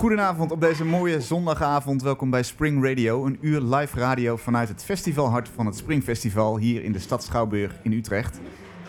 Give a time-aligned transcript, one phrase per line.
[0.00, 2.02] Goedenavond op deze mooie zondagavond.
[2.02, 6.84] Welkom bij Spring Radio, een uur live radio vanuit het festivalhart van het Springfestival hier
[6.84, 8.40] in de stad Schouwburg in Utrecht.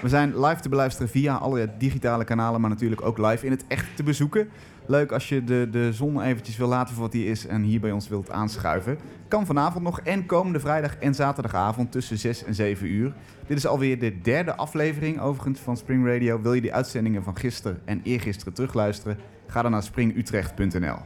[0.01, 3.65] We zijn live te beluisteren via alle digitale kanalen, maar natuurlijk ook live in het
[3.67, 4.49] echt te bezoeken.
[4.85, 7.79] Leuk als je de, de zon eventjes wil laten voor wat die is en hier
[7.79, 8.97] bij ons wilt aanschuiven.
[9.27, 13.13] Kan vanavond nog en komende vrijdag en zaterdagavond tussen 6 en 7 uur.
[13.47, 16.41] Dit is alweer de derde aflevering overigens van Spring Radio.
[16.41, 19.17] Wil je die uitzendingen van gisteren en eergisteren terugluisteren?
[19.47, 20.97] Ga dan naar springutrecht.nl.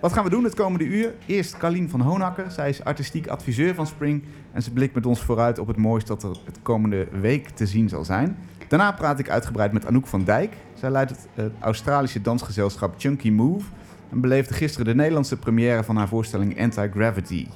[0.00, 1.14] Wat gaan we doen het komende uur?
[1.26, 2.50] Eerst Carlien van Hoonakker.
[2.50, 4.22] Zij is artistiek adviseur van Spring.
[4.52, 7.66] En ze blikt met ons vooruit op het mooiste dat er het komende week te
[7.66, 8.36] zien zal zijn.
[8.68, 10.56] Daarna praat ik uitgebreid met Anouk van Dijk.
[10.74, 13.64] Zij leidt het, het Australische dansgezelschap Chunky Move.
[14.10, 17.46] En beleefde gisteren de Nederlandse première van haar voorstelling Anti-Gravity.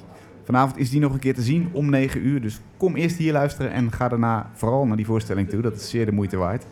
[0.43, 2.41] Vanavond is die nog een keer te zien om 9 uur.
[2.41, 5.61] Dus kom eerst hier luisteren en ga daarna vooral naar die voorstelling toe.
[5.61, 6.65] Dat is zeer de moeite waard.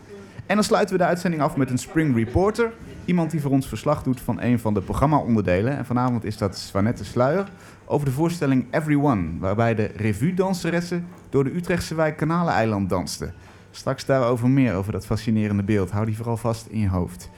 [0.45, 2.71] En dan sluiten we de uitzending af met een Spring Reporter.
[3.05, 5.77] Iemand die voor ons verslag doet van een van de programma-onderdelen.
[5.77, 7.47] En vanavond is dat Swanette Sluier
[7.85, 9.27] over de voorstelling Everyone.
[9.39, 13.33] Waarbij de revue-danseressen door de Utrechtse wijk Kanaleneiland dansten.
[13.79, 15.91] Straks daarover meer, over dat fascinerende beeld.
[15.91, 17.29] Hou die vooral vast in je hoofd.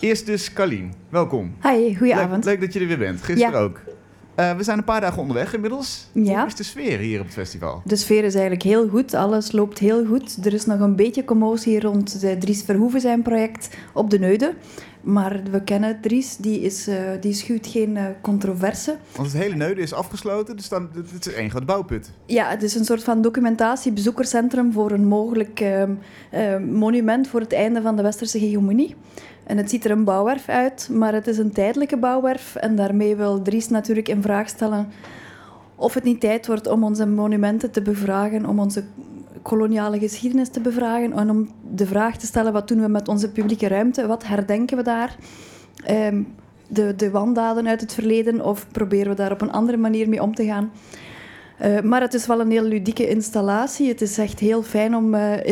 [0.00, 1.54] Eerst dus Carlien, welkom.
[1.62, 2.44] Hi, goedenavond.
[2.44, 3.80] Leuk, leuk dat je er weer bent, gisteren ook.
[4.36, 6.08] Uh, we zijn een paar dagen onderweg inmiddels.
[6.12, 6.38] Ja.
[6.38, 7.82] Hoe is de sfeer hier op het festival?
[7.84, 9.14] De sfeer is eigenlijk heel goed.
[9.14, 10.46] Alles loopt heel goed.
[10.46, 14.54] Er is nog een beetje commotie rond de Dries Verhoeven zijn project op de Neude.
[15.02, 18.96] Maar we kennen Dries, die, is, uh, die schuwt geen uh, controverse.
[19.16, 22.10] Want het hele Neude is afgesloten, dus dan, het is één groot bouwput.
[22.26, 27.82] Ja, het is een soort van documentatie-bezoekerscentrum voor een mogelijk uh, monument voor het einde
[27.82, 28.94] van de Westerse hegemonie.
[29.44, 32.54] En het ziet er een bouwwerf uit, maar het is een tijdelijke bouwwerf.
[32.54, 34.88] En daarmee wil Dries natuurlijk in vraag stellen
[35.76, 38.84] of het niet tijd wordt om onze monumenten te bevragen, om onze
[39.42, 43.30] koloniale geschiedenis te bevragen en om de vraag te stellen wat doen we met onze
[43.30, 45.16] publieke ruimte, wat herdenken we daar,
[45.90, 46.34] um,
[46.68, 50.22] de, de wandaden uit het verleden of proberen we daar op een andere manier mee
[50.22, 50.70] om te gaan.
[51.64, 53.88] Uh, maar het is wel een heel ludieke installatie.
[53.88, 55.44] Het is echt heel fijn om uh,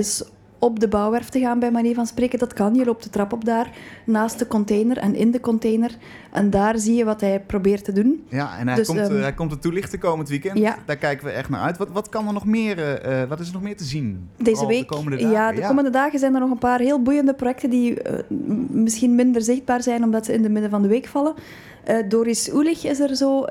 [0.60, 2.38] op de bouwwerf te gaan, bij manier van spreken.
[2.38, 2.74] Dat kan.
[2.74, 3.70] Je loopt de trap op daar,
[4.04, 5.96] naast de container en in de container.
[6.32, 8.24] En daar zie je wat hij probeert te doen.
[8.28, 10.58] Ja, en hij, dus, komt, um, hij komt het toelichten komend weekend.
[10.58, 10.76] Ja.
[10.86, 11.76] Daar kijken we echt naar uit.
[11.76, 14.28] Wat, wat kan er nog meer, uh, wat is er nog meer te zien?
[14.36, 14.88] Deze week?
[14.88, 15.32] De komende dagen?
[15.32, 18.18] Ja, de komende dagen zijn er nog een paar heel boeiende projecten die uh,
[18.68, 21.34] misschien minder zichtbaar zijn, omdat ze in de midden van de week vallen.
[21.88, 23.44] Uh, Doris Oelig is er zo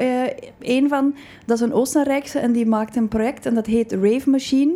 [0.60, 1.16] één van.
[1.46, 4.74] Dat is een Oostenrijkse en die maakt een project en dat heet Rave Machine.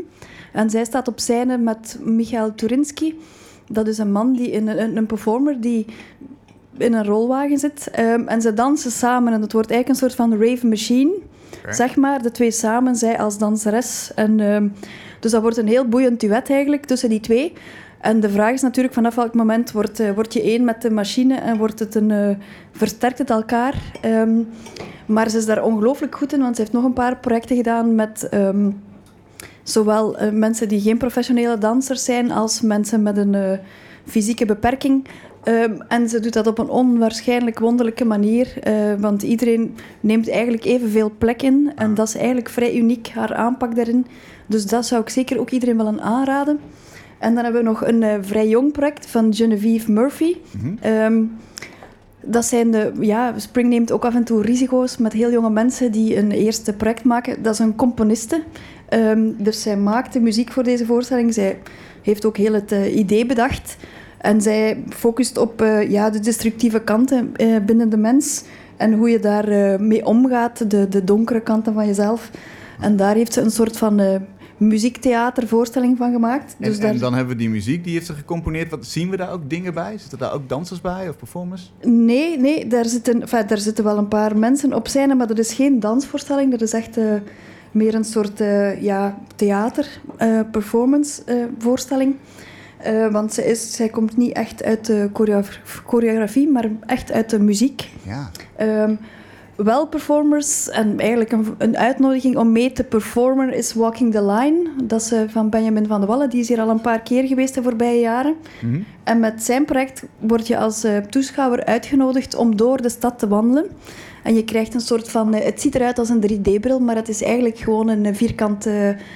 [0.53, 3.19] En zij staat op scène met Michael Turinski.
[3.67, 5.85] Dat is een man, die in een, een performer die
[6.77, 7.91] in een rolwagen zit.
[7.99, 11.11] Um, en ze dansen samen en het wordt eigenlijk een soort van rave machine.
[11.59, 11.73] Okay.
[11.73, 14.11] Zeg maar, de twee samen, zij als danseres.
[14.15, 14.73] En, um,
[15.19, 17.53] dus dat wordt een heel boeiend duet eigenlijk tussen die twee.
[18.01, 20.91] En de vraag is natuurlijk vanaf welk moment wordt, uh, word je één met de
[20.91, 22.29] machine en wordt het een, uh,
[22.71, 23.75] versterkt het elkaar.
[24.05, 24.47] Um,
[25.05, 27.95] maar ze is daar ongelooflijk goed in, want ze heeft nog een paar projecten gedaan
[27.95, 28.29] met
[29.63, 33.51] zowel uh, mensen die geen professionele dansers zijn als mensen met een uh,
[34.05, 35.07] fysieke beperking.
[35.45, 40.63] Um, en ze doet dat op een onwaarschijnlijk wonderlijke manier, uh, want iedereen neemt eigenlijk
[40.63, 41.71] evenveel plek in.
[41.75, 44.05] En dat is eigenlijk vrij uniek, haar aanpak daarin.
[44.45, 46.59] Dus dat zou ik zeker ook iedereen willen aanraden.
[47.19, 50.35] En dan hebben we nog een vrij jong project van Genevieve Murphy.
[50.51, 50.91] Mm -hmm.
[50.91, 51.31] um,
[52.25, 55.91] dat zijn de, ja, Spring neemt ook af en toe risico's met heel jonge mensen
[55.91, 57.43] die een eerste project maken.
[57.43, 58.43] Dat is een componiste.
[58.93, 61.33] Um, dus zij maakte muziek voor deze voorstelling.
[61.33, 61.57] Zij
[62.01, 63.77] heeft ook heel het uh, idee bedacht.
[64.17, 68.43] En zij focust op uh, ja, de destructieve kanten uh, binnen de mens.
[68.77, 72.31] En hoe je daar mee omgaat, de, de donkere kanten van jezelf.
[72.79, 74.21] En daar heeft ze een soort van
[74.57, 76.55] muziektheatervoorstelling van gemaakt.
[76.59, 76.89] En, dus daar...
[76.89, 78.69] en, dan hebben we die muziek, die heeft ze gecomponeerd.
[78.69, 79.97] Wat, zien we daar ook dingen bij?
[79.97, 81.73] Zitten daar ook dansers bij of performers?
[81.81, 85.39] Nee, nee daar, zitten, enfin, daar zitten wel een paar mensen op scène, maar dat
[85.39, 86.51] is geen dansvoorstelling.
[86.51, 86.97] Dat is echt
[87.73, 92.15] meer een soort uh, ja, theater-performance-voorstelling.
[92.87, 95.09] Uh, want zij, is, zij komt niet echt uit de
[95.85, 97.89] choreografie, maar echt uit de muziek.
[98.01, 98.29] Ja.
[98.83, 98.99] Um,
[99.55, 104.69] wel performers en eigenlijk een, een, uitnodiging om mee te performen is Walking the Line.
[104.83, 106.29] Dat is uh, van Benjamin van de Wallen.
[106.29, 108.35] Die is hier al een paar keer geweest de voorbije jaren.
[108.61, 108.85] Mm -hmm.
[109.03, 113.27] En met zijn project word je als uh, toeschouwer uitgenodigd om door de stad te
[113.27, 113.65] wandelen.
[114.23, 115.35] En je krijgt een soort van...
[115.35, 118.67] Uh, het ziet eruit als een 3D-bril, maar het is eigenlijk gewoon een vierkant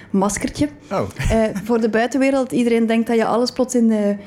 [0.09, 0.69] maskertje.
[0.91, 1.01] Oh.
[1.65, 2.51] voor de buitenwereld.
[2.51, 4.17] Iedereen denkt dat je alles plots in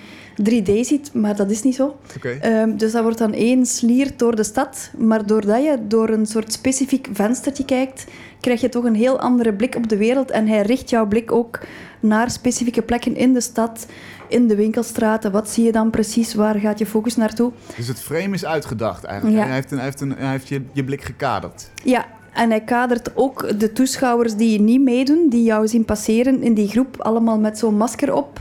[0.40, 1.96] 3D ziet, maar dat is niet zo.
[2.16, 2.62] Okay.
[2.62, 4.90] Um, dus dat wordt dan één sliert door de stad.
[4.98, 8.04] Maar doordat je door een soort specifiek venstertje kijkt,
[8.40, 10.30] krijg je toch een heel andere blik op de wereld.
[10.30, 11.60] En hij richt jouw blik ook
[12.00, 13.86] naar specifieke plekken in de stad,
[14.28, 15.32] in de winkelstraten.
[15.32, 16.34] Wat zie je dan precies?
[16.34, 17.52] Waar gaat je focus naartoe?
[17.76, 19.38] Dus het frame is uitgedacht eigenlijk.
[19.38, 19.44] Ja.
[19.44, 21.70] Hij heeft, een, hij heeft, een, hij heeft je, je blik gekaderd.
[21.84, 26.54] Ja, en hij kadert ook de toeschouwers die niet meedoen, die jou zien passeren in
[26.54, 28.40] die groep, allemaal met zo'n masker op.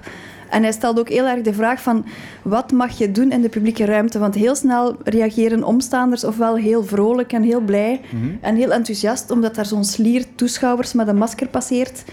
[0.50, 2.06] En hij stelt ook heel erg de vraag van,
[2.42, 4.20] wat mag je doen in de publieke ruimte?
[4.20, 8.02] Want heel snel reageren omstaanders ofwel heel vrolijk en heel blij
[8.42, 12.04] en heel enthousiast, omdat daar zo'n slier toeschouwers met een masker passeert.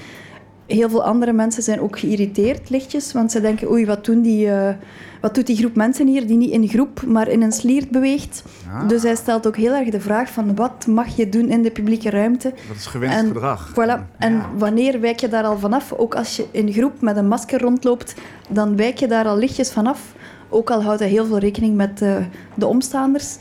[0.67, 4.51] Heel veel andere mensen zijn ook geïrriteerd, lichtjes, want ze denken, oei, wat, doen die,
[4.51, 4.75] eh,
[5.21, 8.43] wat doet die groep mensen hier die niet in groep, maar in een sliert beweegt?
[8.69, 8.89] Ah.
[8.89, 11.71] Dus hij stelt ook heel erg de vraag van, wat mag je doen in de
[11.71, 12.53] publieke ruimte?
[12.69, 13.71] Dat is gewenst En gedrag.
[13.71, 14.19] Voilà.
[14.19, 15.93] En wanneer wijk je daar al vanaf?
[15.93, 18.15] Ook als je in groep met een masker rondloopt,
[18.49, 20.15] dan wijk je daar al lichtjes vanaf.
[20.49, 22.17] Ook al houdt hij heel veel rekening met eh,
[22.55, 23.37] de omstaanders.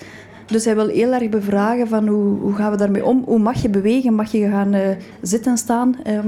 [0.45, 3.23] Dus hij wil heel erg bevragen van hoe, hoe gaan we daarmee om?
[3.25, 4.13] Hoe mag je bewegen?
[4.13, 4.89] Mag je gaan eh,
[5.21, 5.95] zitten, staan?
[6.03, 6.27] Ehm,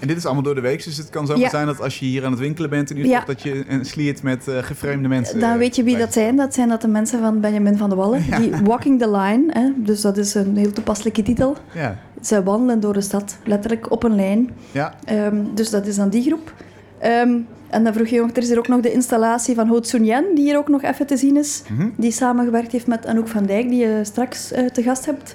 [0.00, 1.48] En dit is allemaal door de week, dus het kan zomaar Ja.
[1.50, 3.24] zijn dat als je hier aan het winkelen bent in Utrecht, Ja.
[3.26, 5.40] dat je een sliert met eh geframed mensen.
[5.40, 6.36] dan eh, weet je wie bij- dat zijn.
[6.36, 8.22] Dat zijn dat de mensen van Benjamin van de Wallen.
[8.40, 11.56] Die Walking the Line, hè, dus dat is een heel toepasselijke titel.
[11.74, 14.50] Ja, Zij wandelen door de stad, letterlijk op een lijn.
[14.72, 14.94] ja.
[15.04, 16.52] Ehm, dus dat is dan die groep.
[16.98, 17.34] Ehm,
[17.70, 20.04] en dan vroeg je nog, er is er ook nog de installatie van Ho Tsun
[20.04, 21.62] Yen, die hier ook nog even te zien is.
[21.68, 21.88] Mhm.
[21.96, 25.34] Die samengewerkt heeft met Anouk van Dijk, die je straks eh, te gast hebt.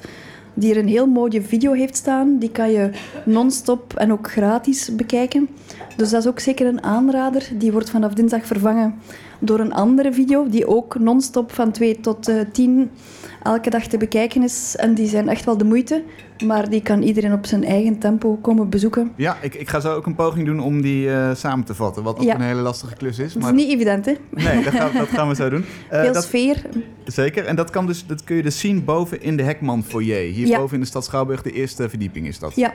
[0.54, 2.38] Die er een heel mooie video heeft staan.
[2.38, 2.90] Die kan je
[3.26, 5.50] non-stop en ook gratis bekijken.
[5.98, 7.50] Dus dat is ook zeker een aanrader.
[7.54, 8.96] Die wordt vanaf dinsdag vervangen
[9.42, 12.90] door een andere video, die ook non-stop van 2 tot eh 10
[13.44, 14.76] elke dag te bekijken is.
[14.76, 16.04] En die zijn echt wel de moeite.
[16.46, 19.12] Maar die kan iedereen op zijn eigen tempo komen bezoeken.
[19.16, 22.04] Ja, ik, ik ga zo ook een poging doen om die eh, samen te vatten.
[22.04, 22.36] Wat ook Ja.
[22.36, 23.34] een hele lastige klus is.
[23.34, 24.14] Dat Maar is niet evident, hè?
[24.30, 25.66] nee, dat gaan, dat gaan we zo doen.
[25.90, 26.62] Eh, Veel dat, sfeer.
[27.06, 27.46] zeker.
[27.46, 30.32] En dat, kan dus, dat kun je dus zien boven in de Hekman foyer.
[30.34, 30.58] Hier Ja.
[30.58, 32.56] boven in de stad Schouwburg, de eerste verdieping is dat.
[32.56, 32.74] Ja.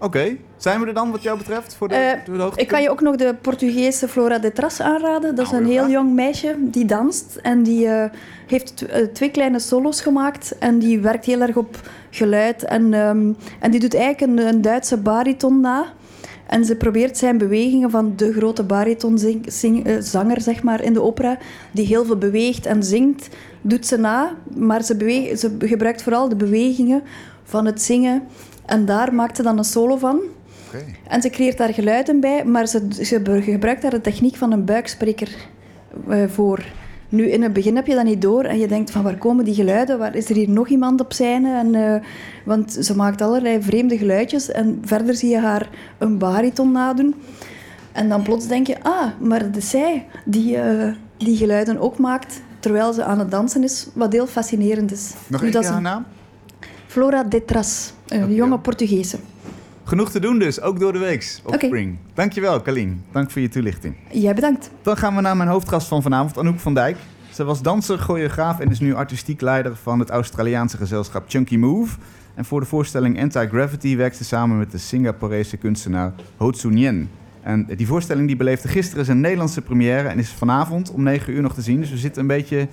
[0.00, 1.74] Oké, zijn we er dan wat jou betreft?
[1.74, 2.60] Voor de, hoogte?
[2.60, 5.34] Ik kan je ook nog de Portugese Flora de Tras aanraden.
[5.34, 7.38] Dat is een heel jong meisje die danst.
[7.42, 8.10] En die eh,
[8.46, 10.58] heeft eh, twee kleine solo's gemaakt.
[10.58, 11.80] En die werkt heel erg op
[12.10, 12.64] geluid.
[12.64, 15.92] En, ehm, en die doet eigenlijk een, een Duitse bariton na.
[16.46, 21.38] En ze probeert zijn bewegingen van de grote baritonzanger zeg maar, in de opera,
[21.70, 23.28] die heel veel beweegt en zingt,
[23.60, 24.34] doet ze na.
[24.56, 27.02] Maar ze, beweeg, ze gebruikt vooral de bewegingen
[27.44, 28.22] van het zingen.
[28.70, 30.20] En daar maakt ze dan een solo van.
[31.08, 34.64] En ze creëert daar geluiden bij, maar ze, ze gebruikt daar de techniek van een
[34.64, 35.36] buikspreker
[36.08, 36.64] eh, voor.
[37.08, 39.44] Nu, in het begin heb je dat niet door en je denkt van waar komen
[39.44, 39.98] die geluiden?
[39.98, 41.58] Waar is er hier nog iemand op scène?
[41.58, 42.02] En, eh,
[42.44, 45.68] want ze maakt allerlei vreemde geluidjes en verder zie je haar
[45.98, 47.14] een bariton nadoen.
[47.92, 51.98] En dan plots denk je, ah, maar het is zij die eh, die geluiden ook
[51.98, 55.14] maakt terwijl ze aan het dansen is, wat heel fascinerend is.
[55.26, 56.04] Nog keer is haar een naam?
[56.86, 59.18] Flora Detras, een jonge Portugese.
[59.84, 61.66] Genoeg te doen dus, ook door de weeks op Oké.
[61.66, 61.96] Spring.
[62.14, 63.04] Dankjewel, Kalien.
[63.12, 63.94] Dank voor je toelichting.
[64.10, 64.70] Jij bedankt.
[64.82, 66.96] Dan gaan we naar mijn hoofdgast van vanavond, Anouk van Dijk.
[67.32, 71.98] Ze was danser, choreograaf en is nu artistiek leider van het Australiaanse gezelschap Chunky Move.
[72.34, 77.10] En voor de voorstelling Anti-Gravity werkt ze samen met de Singaporese kunstenaar Ho Yen.
[77.42, 81.42] En die voorstelling die beleefde gisteren zijn Nederlandse première en is vanavond om 9 uur
[81.42, 81.80] nog te zien.
[81.80, 82.68] Dus we zitten een beetje...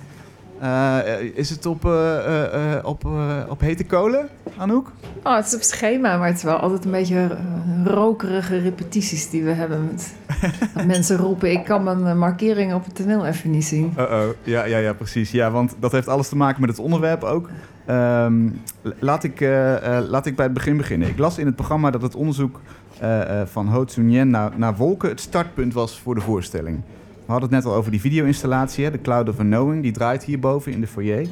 [0.60, 4.28] eh, is het op, eh, eh, eh, op, eh, op hete kolen,
[4.58, 4.90] Anouk?
[5.22, 9.30] Oh, het is op schema, maar het is wel altijd een beetje eh, rokerige repetities
[9.30, 9.84] die we hebben.
[9.90, 10.14] Met,
[10.86, 13.92] mensen roepen, ik kan mijn eh, markering op het toneel even niet zien.
[13.98, 15.30] Uh-oh, ja, ja, ja, precies.
[15.30, 17.48] Ja, want dat heeft alles te maken met het onderwerp ook.
[17.86, 18.48] Ehm,
[18.98, 21.08] laat, ik, eh, eh, laat ik bij het begin beginnen.
[21.08, 22.60] Ik las in het programma dat het onderzoek
[22.98, 26.80] eh, eh, van Ho Tsun Yen naar, naar wolken het startpunt was voor de voorstelling.
[27.28, 29.82] We hadden het net al over die video-installatie, de Cloud of Unknowing.
[29.82, 31.26] Die draait hierboven in de foyer.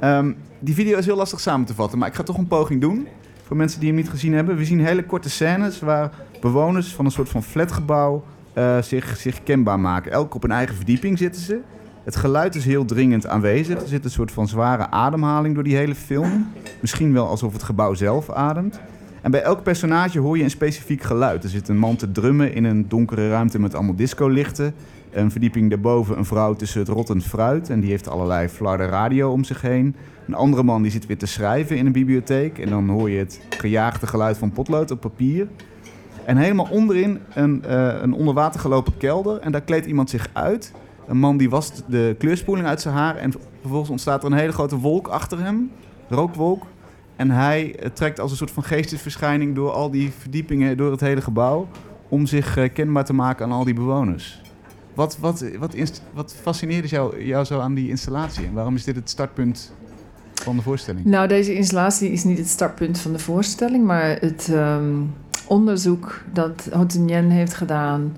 [0.00, 2.80] Ehm, die video is heel lastig samen te vatten, maar ik ga toch een poging
[2.80, 3.06] doen.
[3.42, 4.56] Voor mensen die hem niet gezien hebben.
[4.56, 6.10] We zien hele korte scènes waar
[6.40, 10.12] bewoners van een soort van flatgebouw eh, zich, zich kenbaar maken.
[10.12, 11.60] Elk op een eigen verdieping zitten ze.
[12.04, 13.80] Het geluid is heel dringend aanwezig.
[13.80, 16.46] Er zit een soort van zware ademhaling door die hele film.
[16.80, 18.80] Misschien wel alsof het gebouw zelf ademt.
[19.22, 21.44] En bij elk personage hoor je een specifiek geluid.
[21.44, 24.74] Er zit een man te drummen in een donkere ruimte met allemaal discolichten.
[25.12, 27.70] Een verdieping daarboven een vrouw tussen het rottend fruit.
[27.70, 29.96] En die heeft allerlei flarden radio om zich heen.
[30.26, 32.58] Een andere man die zit weer te schrijven in een bibliotheek.
[32.58, 35.48] En dan hoor je het gejaagde geluid van potlood op papier.
[36.24, 39.38] En helemaal onderin een, eh, een gelopen kelder.
[39.38, 40.72] En daar kleedt iemand zich uit.
[41.06, 43.16] Een man die wast de kleurspoeling uit zijn haar.
[43.16, 45.70] En vervolgens ontstaat er een hele grote wolk achter hem.
[46.08, 46.66] Rookwolk.
[47.16, 51.00] En hij eh, trekt als een soort van geestesverschijning door al die verdiepingen, door het
[51.00, 51.68] hele gebouw.
[52.08, 54.41] Om zich eh, kenbaar te maken aan al die bewoners.
[54.94, 58.46] Wat, wat, wat, wat fascineerde jou, jou zo aan die installatie?
[58.46, 59.72] En waarom is dit het startpunt
[60.34, 61.04] van de voorstelling?
[61.04, 65.00] Nou, deze installatie is niet het startpunt van de voorstelling, maar het ehm,
[65.46, 68.16] onderzoek dat Hotenien heeft gedaan,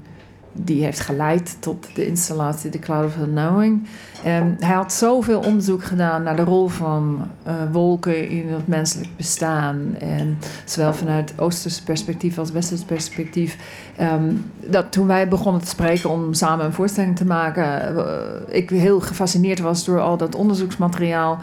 [0.57, 3.87] die heeft geleid tot de installatie The Cloud of the Knowing.
[4.25, 9.09] En hij had zoveel onderzoek gedaan naar de rol van eh, wolken in het menselijk
[9.17, 9.97] bestaan.
[9.99, 13.57] En zowel vanuit Oosters perspectief als Westers perspectief.
[13.97, 14.33] Ehm,
[14.67, 19.01] dat toen wij begonnen te spreken om samen een voorstelling te maken, uh, ik heel
[19.01, 21.39] gefascineerd was door al dat onderzoeksmateriaal.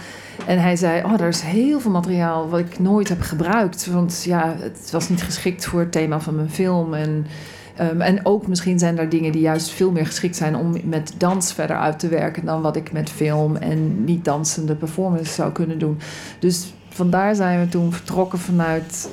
[0.46, 3.86] En hij zei: Oh, er is heel veel materiaal wat ik nooit heb gebruikt.
[3.86, 6.94] Want ja, het was niet geschikt voor het thema van mijn film.
[6.94, 7.26] En
[7.80, 11.14] Um, en ook misschien zijn er dingen die juist veel meer geschikt zijn om met
[11.18, 15.52] dans verder uit te werken dan wat ik met film en niet dansende performance zou
[15.52, 16.00] kunnen doen.
[16.40, 19.10] Dus vandaar zijn we toen vertrokken vanuit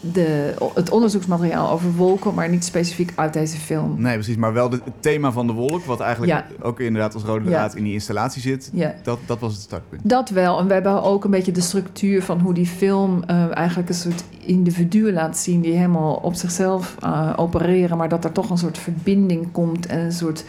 [0.00, 4.02] de, het onderzoeksmateriaal over wolken, maar niet specifiek uit deze film.
[4.02, 4.36] Nee, precies.
[4.36, 6.46] Maar wel de, het thema van de wolk, wat eigenlijk Ja.
[6.62, 7.50] ook inderdaad als rode Ja.
[7.50, 8.70] draad in die installatie zit.
[8.72, 8.94] Ja.
[9.02, 10.00] Dat, dat was het startpunt.
[10.04, 10.58] Dat wel.
[10.58, 13.94] En we hebben ook een beetje de structuur van hoe die film eh, eigenlijk een
[13.94, 18.58] soort individuen laat zien die helemaal op zichzelf eh, opereren, maar dat er toch een
[18.58, 20.44] soort verbinding komt en een soort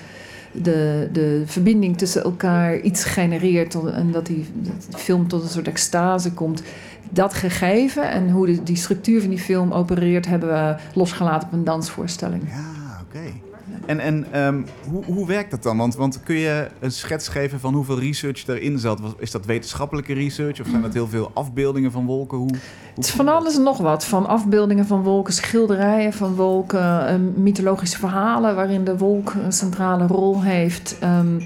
[0.52, 5.50] de, de verbinding tussen elkaar iets genereert en dat die, dat die film tot een
[5.50, 6.62] soort extase komt.
[7.10, 11.54] Dat gegeven en hoe de, die structuur van die film opereert, hebben we losgelaten op
[11.54, 12.44] een dansvoorstelling.
[12.50, 13.47] Ja, oké.
[13.88, 15.78] En, en ehm, hoe, hoe werkt dat dan?
[15.78, 19.00] Want, want kun je een schets geven van hoeveel research erin zat?
[19.18, 22.38] Is dat wetenschappelijke research of zijn dat heel veel afbeeldingen van wolken?
[22.38, 22.58] Hoe, hoe
[22.96, 24.06] Het is van alles en nog wat.
[24.06, 30.08] Van afbeeldingen van wolken, schilderijen van wolken, eh, mythologische verhalen waarin de wolk een centrale
[30.08, 30.98] rol heeft.
[31.00, 31.40] ehm,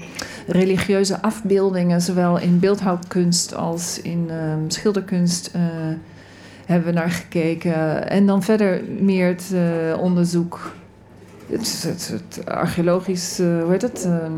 [0.46, 5.50] religieuze afbeeldingen, zowel in beeldhouwkunst als in ehm, schilderkunst.
[5.52, 5.60] eh,
[6.66, 8.08] hebben we naar gekeken.
[8.08, 10.72] En dan verder meer het eh, onderzoek,
[11.58, 14.04] het, het, het archeologisch, eh, hoe heet het?
[14.04, 14.32] Ehm,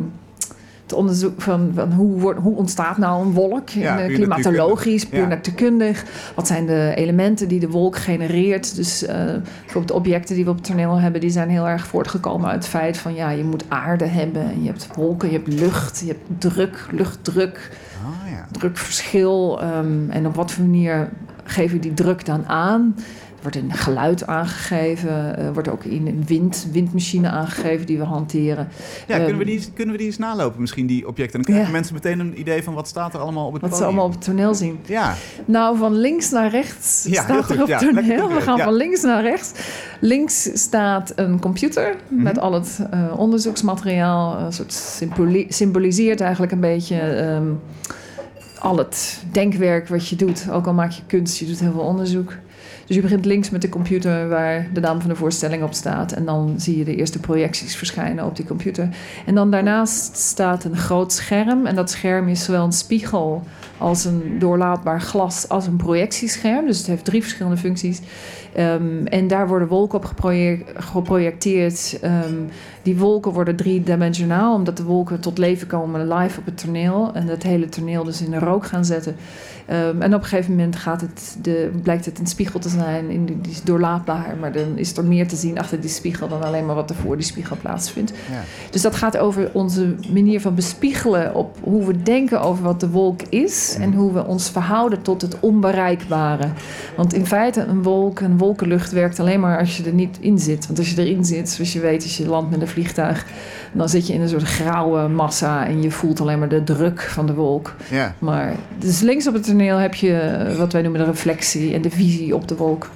[0.83, 3.69] het onderzoek van, van hoe, wordt, hoe ontstaat nou een wolk?
[3.69, 5.27] Ja, Eh, klimatologisch, puur Ja.
[5.27, 6.05] natuurkundig.
[6.35, 8.77] Wat zijn de elementen die de wolk genereert?
[8.77, 9.17] Dus eh,
[9.61, 12.57] bijvoorbeeld de objecten die we op het toneel hebben, die zijn heel erg voortgekomen uit
[12.63, 14.43] het feit van ja, je moet aarde hebben.
[14.43, 17.71] En je hebt wolken, je hebt lucht, je hebt druk, luchtdruk,
[18.05, 18.47] Ah ja.
[18.51, 19.61] drukverschil.
[19.61, 21.09] ehm, en op wat voor manier
[21.45, 22.97] geef je die druk dan aan?
[23.45, 28.69] Wordt een geluid aangegeven, er wordt ook in een wind, windmachine aangegeven die we hanteren.
[29.07, 31.33] Ja, kunnen, we Ehm, die, kunnen we die eens nalopen, misschien die objecten?
[31.35, 31.73] Dan krijgen Ja.
[31.73, 33.89] mensen meteen een idee van wat staat er allemaal op het Wat ze podium.
[33.99, 34.79] allemaal op het toneel zien.
[34.87, 38.29] Ja, Nou, van links naar rechts Ja, staat er op Ja, het toneel.
[38.33, 39.53] We gaan van links naar rechts.
[40.01, 42.23] Links staat een computer Mhm.
[42.23, 44.39] met al het eh, onderzoeksmateriaal.
[44.39, 47.47] Een soort symboli- symboliseert eigenlijk een beetje ehm,
[48.59, 50.51] al het denkwerk wat je doet.
[50.51, 52.33] Ook al maak je kunst, je doet heel veel onderzoek.
[52.87, 56.13] Dus je begint links met de computer waar de naam van de voorstelling op staat.
[56.13, 58.89] En dan zie je de eerste projecties verschijnen op die computer.
[59.27, 61.67] En dan daarnaast staat een groot scherm.
[61.67, 63.43] En dat scherm is zowel een spiegel
[63.79, 66.67] als een doorlaatbaar glas als een projectiescherm.
[66.67, 68.01] Dus het heeft drie verschillende functies.
[68.55, 71.99] Ehm, en daar worden wolken op geproje- geprojecteerd.
[72.01, 72.35] Ehm,
[72.83, 77.11] die wolken worden driedimensionaal, omdat de wolken tot leven komen live op het toneel.
[77.15, 79.17] En het hele toneel dus in de rook gaan zetten.
[79.67, 83.11] Ehm, en op een gegeven moment gaat het de, blijkt het een spiegel te zijn.
[83.11, 86.29] En die die is doorlaatbaar, maar dan is er meer te zien achter die spiegel
[86.29, 88.13] dan alleen maar wat er voor die spiegel plaatsvindt.
[88.31, 88.41] ja.
[88.71, 92.91] Dus dat gaat over onze manier van bespiegelen op hoe we denken over wat de
[92.91, 96.49] wolk is en hoe we ons verhouden tot het onbereikbare.
[96.97, 100.39] Want in feite, een wolk, een wolkenlucht werkt alleen maar als je er niet in
[100.39, 100.67] zit.
[100.67, 103.27] Want als je erin zit, zoals je weet, als je landt met een vliegtuig,
[103.73, 107.01] dan zit je in een soort grauwe massa en je voelt alleen maar de druk
[107.01, 107.75] van de wolk.
[107.91, 108.15] ja.
[108.19, 111.83] Maar dus links op het toneel heb je eh, wat wij noemen de reflectie en
[111.83, 112.91] de visie op de wolk.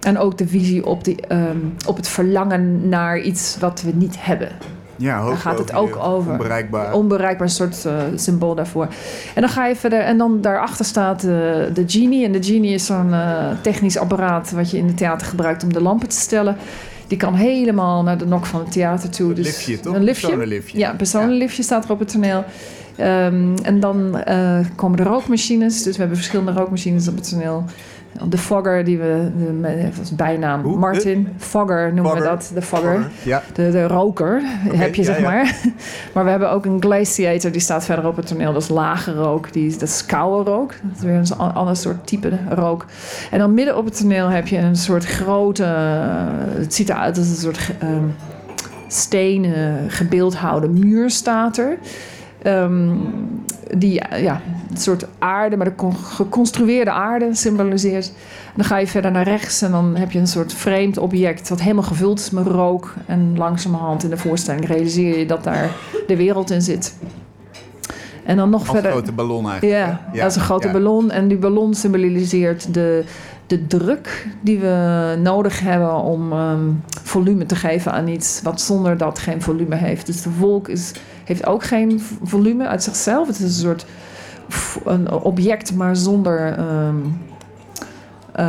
[0.00, 4.16] En ook de visie op, die, ehm, op het verlangen naar iets wat we niet
[4.18, 4.48] hebben.
[4.96, 6.32] Ja Daar gaat het ook over.
[6.32, 6.92] Onbereikbaar.
[6.92, 8.88] Onbereikbaar soort eh, symbool daarvoor.
[9.34, 10.00] En dan ga je verder.
[10.00, 11.30] En dan daarachter staat eh,
[11.74, 12.24] de genie.
[12.24, 15.72] En de genie is zo'n eh, technisch apparaat wat je in het theater gebruikt om
[15.72, 16.56] de lampen te stellen.
[17.06, 19.28] Die kan helemaal naar de nok van het theater toe.
[19.28, 19.94] Een Dus liftje, toch?
[19.94, 20.26] Een liftje.
[20.26, 20.78] Personenliftje.
[20.78, 22.44] Ja, een personenliftje staat er op het toneel.
[22.96, 24.22] Ehm, en dan
[24.74, 25.82] komen de rookmachines.
[25.82, 27.64] Dus we hebben verschillende rookmachines op het toneel.
[28.28, 30.76] De Fogger, die we, de, als bijnaam Hoe?
[30.78, 31.28] Martin.
[31.38, 32.22] Fogger noemen Fogger.
[32.22, 33.06] we dat, de Fogger.
[33.22, 34.42] Ja, De, de roker
[34.72, 35.22] heb je, ja, zeg ja.
[35.30, 35.54] maar.
[36.14, 38.52] Maar we hebben ook een glaciator, die staat verder op het toneel.
[38.52, 40.74] Dat is lage rook, die, dat is koude rook.
[40.82, 42.84] Dat is weer een an- ander soort type rook.
[43.30, 45.64] En dan midden op het toneel heb je een soort grote...
[45.64, 48.04] eh, het ziet eruit als een soort ehm,
[48.88, 51.78] stenen gebeeldhouwde muur staat er.
[52.46, 52.94] Ehm,
[53.76, 58.12] die ja, een soort aarde, maar de con- geconstrueerde aarde symboliseert.
[58.56, 61.60] Dan ga je verder naar rechts en dan heb je een soort vreemd object wat
[61.60, 62.94] helemaal gevuld is met rook.
[63.06, 65.70] En langzamerhand in de voorstelling realiseer je dat daar
[66.06, 66.94] de wereld in zit.
[68.24, 68.90] En dan nog Als verder.
[68.90, 69.78] grote ballon eigenlijk.
[69.78, 70.20] Ja, hè?
[70.20, 70.72] dat is een grote ja.
[70.72, 71.10] ballon.
[71.10, 73.04] En die ballon symboliseert de,
[73.46, 76.60] de druk die we nodig hebben om ehm,
[77.02, 80.06] volume te geven aan iets wat zonder dat geen volume heeft.
[80.06, 80.92] Dus de wolk is,
[81.24, 83.26] heeft ook geen volume uit zichzelf.
[83.26, 83.86] Het is een soort
[84.84, 86.52] een object, maar zonder.
[86.58, 86.94] ehm,
[88.32, 88.46] eh,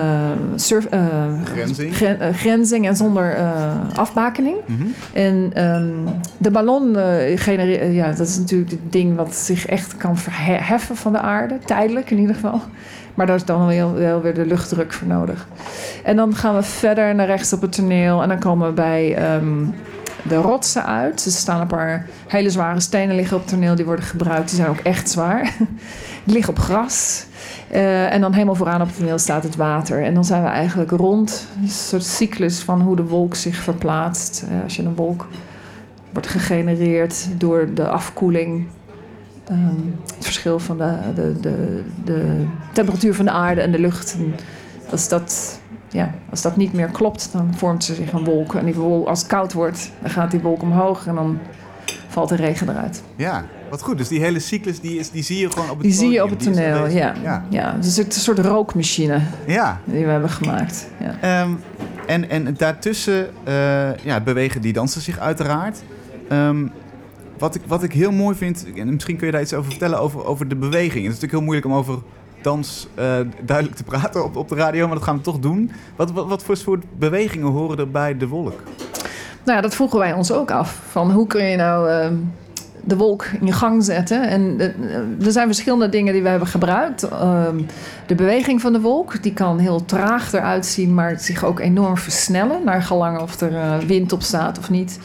[0.55, 0.99] surf, eh,
[1.43, 1.95] Grenzing.
[1.95, 4.55] gren- eh, grenzing en zonder eh, afbakening.
[4.65, 4.81] Mhm.
[5.13, 5.87] En ehm,
[6.37, 6.91] de ballon
[7.91, 12.11] ja, dat is natuurlijk het ding wat zich echt kan verheffen van de aarde, tijdelijk
[12.11, 12.61] in ieder geval.
[13.17, 15.47] Maar daar is dan wel, weer de luchtdruk voor nodig.
[16.03, 19.15] En dan gaan we verder naar rechts op het toneel en dan komen we bij
[19.15, 19.65] ehm,
[20.21, 21.25] de rotsen uit.
[21.25, 24.49] Er staan een paar hele zware stenen liggen op het toneel, die worden gebruikt.
[24.49, 25.53] Die zijn ook echt zwaar.
[26.23, 27.25] Die liggen op gras.
[27.67, 30.03] Eh, en dan helemaal vooraan op het toneel staat het water.
[30.03, 31.47] En dan zijn we eigenlijk rond.
[31.61, 34.45] Een soort cyclus van hoe de wolk zich verplaatst.
[34.49, 35.27] Eh, als je een wolk
[36.11, 38.67] wordt gegenereerd door de afkoeling.
[39.49, 39.59] Ehm,
[40.15, 44.13] het verschil van de, de, de, de temperatuur van de aarde en de lucht.
[44.19, 44.35] En
[44.91, 48.53] als, dat, ja, als dat niet meer klopt, dan vormt er zich een wolk.
[48.55, 51.39] En die wolk, als het koud wordt, dan gaat die wolk omhoog en dan
[52.07, 53.03] valt de regen eruit.
[53.15, 53.97] Ja, wat goed.
[53.97, 56.23] Dus die hele cyclus die is, die zie je gewoon op het Die zie je
[56.23, 57.13] op het toneel, ja.
[57.23, 57.45] ja.
[57.49, 57.75] ja.
[57.81, 59.79] Dus het is een soort rookmachine Ja.
[59.85, 60.87] die we hebben gemaakt.
[60.99, 61.15] Ja.
[61.21, 61.51] Ehm,
[62.07, 65.81] en, en daartussen eh, ja, bewegen die dansers zich uiteraard.
[66.29, 66.67] Ehm,
[67.39, 69.99] wat, ik, wat ik heel mooi vind, en misschien kun je daar iets over vertellen,
[69.99, 71.05] over, over de beweging.
[71.05, 71.99] Het is natuurlijk heel moeilijk om over
[72.41, 73.05] dans eh,
[73.41, 75.71] duidelijk te praten op, op de radio, maar dat gaan we toch doen.
[75.95, 78.61] Wat, wat, voor soort bewegingen horen er bij de wolk?
[79.43, 80.81] Nou dat vroegen wij ons ook af.
[80.89, 82.13] Van hoe kun je nou ehm,
[82.83, 84.27] de wolk in je gang zetten?
[84.27, 87.03] En eh, er zijn verschillende dingen die we hebben gebruikt.
[87.03, 87.61] Ehm,
[88.07, 91.97] de beweging van de wolk, die kan heel traag eruit zien, maar zich ook enorm
[91.97, 92.63] versnellen.
[92.63, 94.99] Naar gelang of er eh, wind op staat of niet.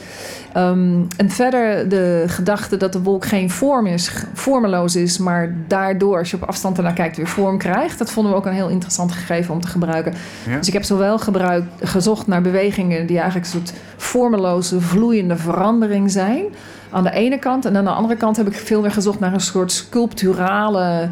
[0.53, 6.19] Ehm, en verder de gedachte dat de wolk geen vorm is, vormeloos is, maar daardoor,
[6.19, 7.99] als je op afstand ernaar kijkt, weer vorm krijgt.
[7.99, 10.15] Dat vonden we ook een heel interessant gegeven om te gebruiken.
[10.49, 10.57] Ja?
[10.57, 16.11] Dus ik heb zowel gebruik, gezocht naar bewegingen die eigenlijk een soort vormeloze, vloeiende verandering
[16.11, 16.45] zijn.
[16.91, 17.65] Aan de ene kant.
[17.65, 21.09] En aan de andere kant heb ik veel meer gezocht naar een soort sculpturale.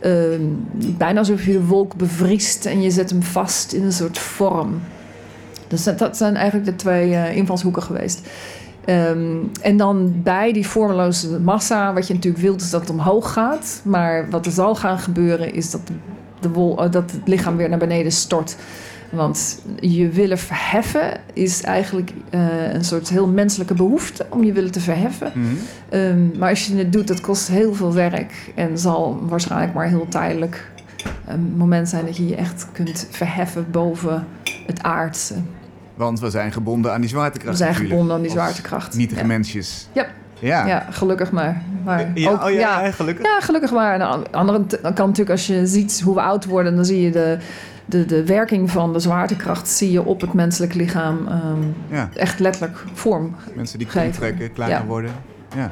[0.00, 0.40] ehm,
[0.72, 4.80] bijna alsof je de wolk bevriest en je zet hem vast in een soort vorm.
[5.68, 8.20] Dus dat, dat zijn eigenlijk de twee eh, invalshoeken geweest.
[8.86, 13.32] Ehm, en dan bij die vormeloze massa, wat je natuurlijk wilt, is dat het omhoog
[13.32, 13.80] gaat.
[13.84, 15.80] Maar wat er zal gaan gebeuren, is dat,
[16.40, 18.56] de, wol, eh, dat het lichaam weer naar beneden stort.
[19.10, 24.72] Want je willen verheffen is eigenlijk eh, een soort heel menselijke behoefte om je willen
[24.72, 25.32] te verheffen.
[25.34, 25.46] Mhm.
[25.88, 29.88] Ehm, maar als je het doet, dat kost heel veel werk en zal waarschijnlijk maar
[29.88, 30.70] heel tijdelijk
[31.26, 34.26] een moment zijn dat je je echt kunt verheffen boven
[34.66, 35.34] het aardse.
[35.96, 37.50] Want we zijn gebonden aan die zwaartekracht.
[37.50, 37.94] We zijn natuurlijk.
[37.94, 38.96] gebonden aan die zwaartekracht.
[38.96, 39.26] Nietige ja.
[39.26, 39.88] mensjes.
[39.92, 40.06] Ja.
[40.40, 40.66] Ja.
[40.66, 41.62] Ja, gelukkig maar.
[41.84, 43.24] maar Ja, ook- oh ja, gelukkig.
[43.24, 44.00] ja, gelukkig maar.
[44.02, 47.10] Aan de andere kant natuurlijk, als je ziet hoe we oud worden, dan zie je
[47.10, 47.38] de,
[47.86, 51.58] de, de werking van de zwaartekracht zie je op het menselijk lichaam ehm,
[51.90, 52.08] Ja.
[52.14, 53.34] echt letterlijk vorm.
[53.54, 54.12] Mensen die Geven.
[54.12, 54.84] trekken, kleiner Ja.
[54.86, 55.10] worden.
[55.56, 55.70] Ja.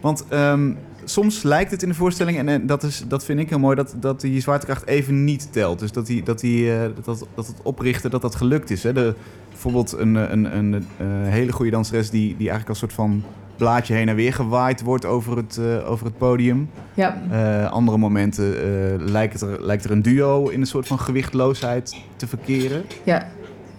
[0.00, 0.72] Want ehm,
[1.04, 3.76] soms lijkt het in de voorstelling, en, en dat, is, dat vind ik heel mooi,
[3.76, 5.78] dat, dat die zwaartekracht even niet telt.
[5.78, 8.82] Dus dat, die, dat, die, eh, dat, dat het oprichten, dat dat gelukt is.
[8.82, 8.92] Hè?
[8.92, 9.14] De,
[9.62, 13.22] bijvoorbeeld een, een, een, eh, hele goede danseres die, die eigenlijk als soort van
[13.56, 16.70] blaadje heen en weer gewaaid wordt over het, eh, over het podium.
[16.94, 20.98] Ja, Eh, andere momenten eh, lijkt, er, lijkt er een duo in een soort van
[20.98, 22.84] gewichtloosheid te verkeren.
[23.04, 23.26] ja.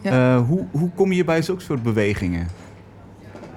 [0.02, 0.36] Ja.
[0.36, 2.48] Eh, hoe, hoe kom je bij zulke soort bewegingen?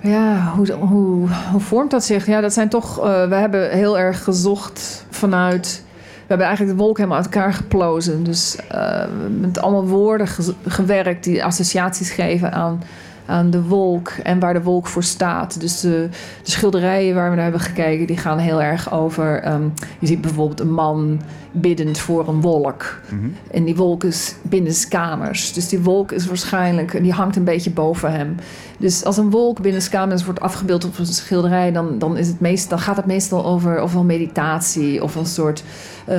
[0.02, 2.26] Ja, hoe, hoe, hoe vormt dat zich?
[2.26, 2.98] Ja, dat zijn toch.
[2.98, 5.84] eh, we hebben heel erg gezocht vanuit.
[6.26, 8.24] We hebben eigenlijk de wolk helemaal uit elkaar geplozen.
[8.24, 9.04] Dus eh,
[9.40, 12.82] met allemaal woorden ge- gewerkt die associaties geven aan,
[13.26, 15.60] aan de wolk en waar de wolk voor staat.
[15.60, 16.08] Dus de,
[16.42, 19.40] de schilderijen waar we naar hebben gekeken, die gaan heel erg over.
[19.42, 19.62] ehm,
[19.98, 21.20] je ziet bijvoorbeeld een man
[21.52, 23.00] biddend voor een wolk.
[23.08, 23.28] Mhm.
[23.50, 25.52] En die wolk is binnenskamers.
[25.52, 28.36] Dus die wolk is waarschijnlijk, die hangt een beetje boven hem.
[28.78, 32.70] Dus als een wolk binnenskamers wordt afgebeeld op een schilderij, dan, dan, is het meest,
[32.70, 35.64] dan gaat het meestal over ofwel meditatie of een soort
[36.04, 36.18] eh,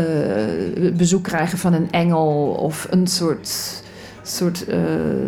[0.94, 3.84] bezoek krijgen van een engel of een soort,
[4.24, 4.80] soort eh,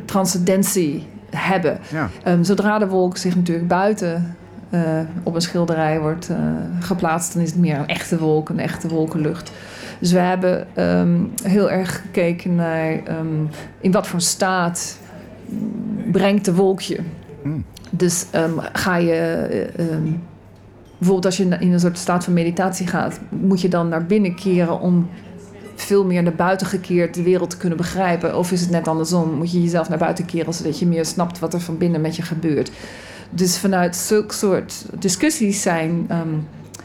[0.06, 1.80] transcendentie hebben.
[1.92, 2.10] Ja.
[2.24, 4.36] Ehm, zodra de wolk zich natuurlijk buiten
[4.70, 6.38] eh, op een schilderij wordt eh,
[6.80, 9.52] geplaatst, dan is het meer een echte wolk, een echte wolkenlucht.
[10.00, 13.44] Dus we hebben ehm, heel erg gekeken naar ehm,
[13.80, 15.00] in wat voor staat
[16.12, 17.00] brengt de wolkje.
[17.42, 17.64] Hmm.
[17.90, 18.26] Dus
[18.74, 19.16] ga je
[19.78, 19.86] eh,
[20.98, 24.36] bijvoorbeeld als je in een soort staat van meditatie gaat, moet je dan naar binnen
[24.36, 25.10] keren om
[25.82, 28.38] veel meer naar buiten gekeerd de wereld te kunnen begrijpen?
[28.38, 29.32] Of is het net andersom?
[29.32, 32.16] Moet je jezelf naar buiten keren zodat je meer snapt wat er van binnen met
[32.16, 32.72] je gebeurt?
[33.30, 36.36] Dus vanuit zulke soort discussies zijn ehm,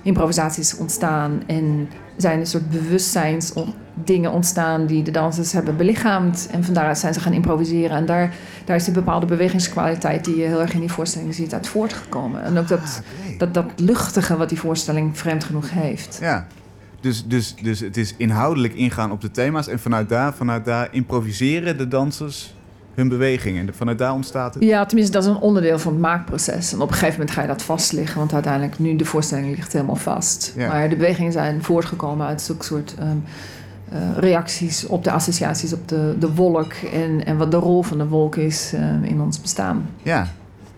[0.03, 6.49] improvisaties ontstaan en zijn een soort bewustzijnsdingen ontstaan die de dansers hebben belichaamd.
[6.51, 7.97] En van daaruit zijn ze gaan improviseren.
[7.97, 11.53] En daar, daar is die bepaalde bewegingskwaliteit die je heel erg in die voorstelling ziet
[11.53, 12.43] uit voortgekomen.
[12.45, 16.19] En ook dat, Ah, dat, dat luchtige wat die voorstelling vreemd genoeg heeft.
[16.21, 16.47] Ja.
[17.05, 20.89] Dus, dus, dus het is inhoudelijk ingaan op de thema's en vanuit daar, vanuit daar
[20.91, 22.55] improviseren de dansers
[22.95, 23.67] hun bewegingen.
[23.67, 24.63] En vanuit daar ontstaat het.
[24.63, 26.73] Ja, tenminste, dat is een onderdeel van het maakproces.
[26.73, 29.73] En op een gegeven moment ga je dat vastleggen, want uiteindelijk nu de voorstelling ligt
[29.73, 30.53] helemaal vast.
[30.57, 30.69] Ja.
[30.69, 33.17] Maar de bewegingen zijn voortgekomen uit zulke soort ehm,
[33.89, 37.99] eh, reacties op de associaties op de, de wolk en, en wat de rol van
[37.99, 39.87] de wolk is eh, in ons bestaan.
[40.03, 40.29] Ja.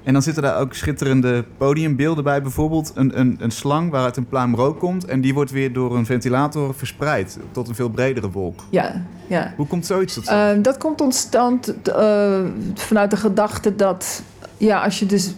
[0.06, 2.42] En dan zitten daar ook schitterende podiumbeelden bij.
[2.42, 5.04] Bijvoorbeeld een, een, een slang waaruit een pluim rook komt.
[5.04, 8.60] En die wordt weer door een ventilator verspreid tot een veel bredere wolk.
[8.70, 9.52] Ja, ja.
[9.56, 10.52] Hoe komt zoiets tot stand?
[10.52, 12.40] Ehm, dat komt ontstand eh,
[12.74, 14.22] vanuit de gedachte dat
[14.56, 15.34] ja, als je dus,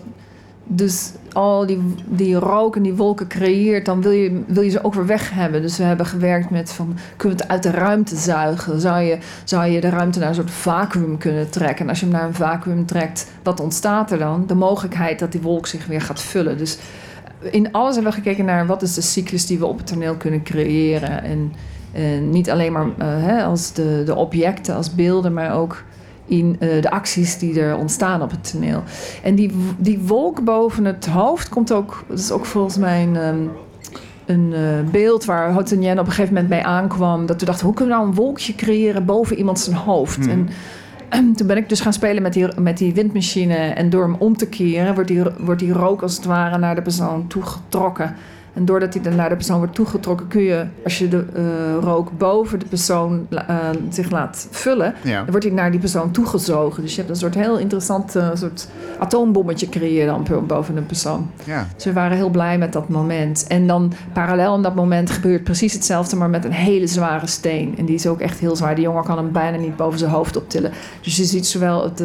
[0.68, 4.84] dus al die, die rook en die wolken creëert, dan wil je, wil je ze
[4.84, 5.62] ook weer weg hebben.
[5.62, 8.80] Dus we hebben gewerkt met van kunnen we het uit de ruimte zuigen?
[8.80, 11.84] Zou je, zou je de ruimte naar een soort vacuüm kunnen trekken?
[11.84, 14.46] En als je hem naar een vacuüm trekt, wat ontstaat er dan?
[14.46, 16.58] De mogelijkheid dat die wolk zich weer gaat vullen.
[16.58, 16.78] Dus
[17.40, 20.14] in alles hebben we gekeken naar wat is de cyclus die we op het toneel
[20.14, 21.22] kunnen creëren.
[21.22, 21.52] En,
[22.30, 25.84] niet alleen maar eh, hè, als de, de objecten, als beelden, maar ook
[26.28, 28.82] in eh, de acties die er ontstaan op het toneel.
[29.22, 33.16] En die, die wolk boven het hoofd komt ook, dat is ook volgens mij een,
[33.16, 33.38] ehm,
[34.26, 37.26] een eh, beeld waar Ho Ten Yen op een gegeven moment mee aankwam.
[37.26, 40.16] Dat we dachten, hoe kunnen we nou een wolkje creëren boven iemand zijn hoofd?
[40.16, 40.28] Hmm.
[40.28, 40.48] En
[41.08, 43.54] ehm, toen ben ik dus gaan spelen met die, met die windmachine.
[43.54, 46.74] En door hem om te keren, wordt die, wordt die rook als het ware naar
[46.74, 48.14] de persoon toegetrokken.
[48.58, 51.42] En doordat hij dan naar de persoon wordt toegetrokken, kun je, als je de eh,
[51.80, 53.56] rook boven de persoon eh,
[53.88, 55.16] zich laat vullen, ja.
[55.16, 56.82] dan wordt hij naar die persoon toegezogen.
[56.82, 58.68] Dus je hebt een soort heel interessant eh, soort
[58.98, 61.30] atoombommetje creëer dan boven een persoon.
[61.44, 61.68] ja.
[61.74, 63.46] Dus we waren heel blij met dat moment.
[63.48, 67.74] En dan parallel in dat moment gebeurt precies hetzelfde, maar met een hele zware steen.
[67.78, 68.74] En die is ook echt heel zwaar.
[68.74, 70.72] Die jongen kan hem bijna niet boven zijn hoofd optillen.
[71.00, 72.02] Dus je ziet zowel het,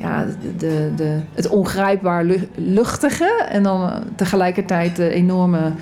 [0.00, 5.72] ja, de, de, het ongrijpbaar lu- luchtige en dan eh, tegelijkertijd de enorme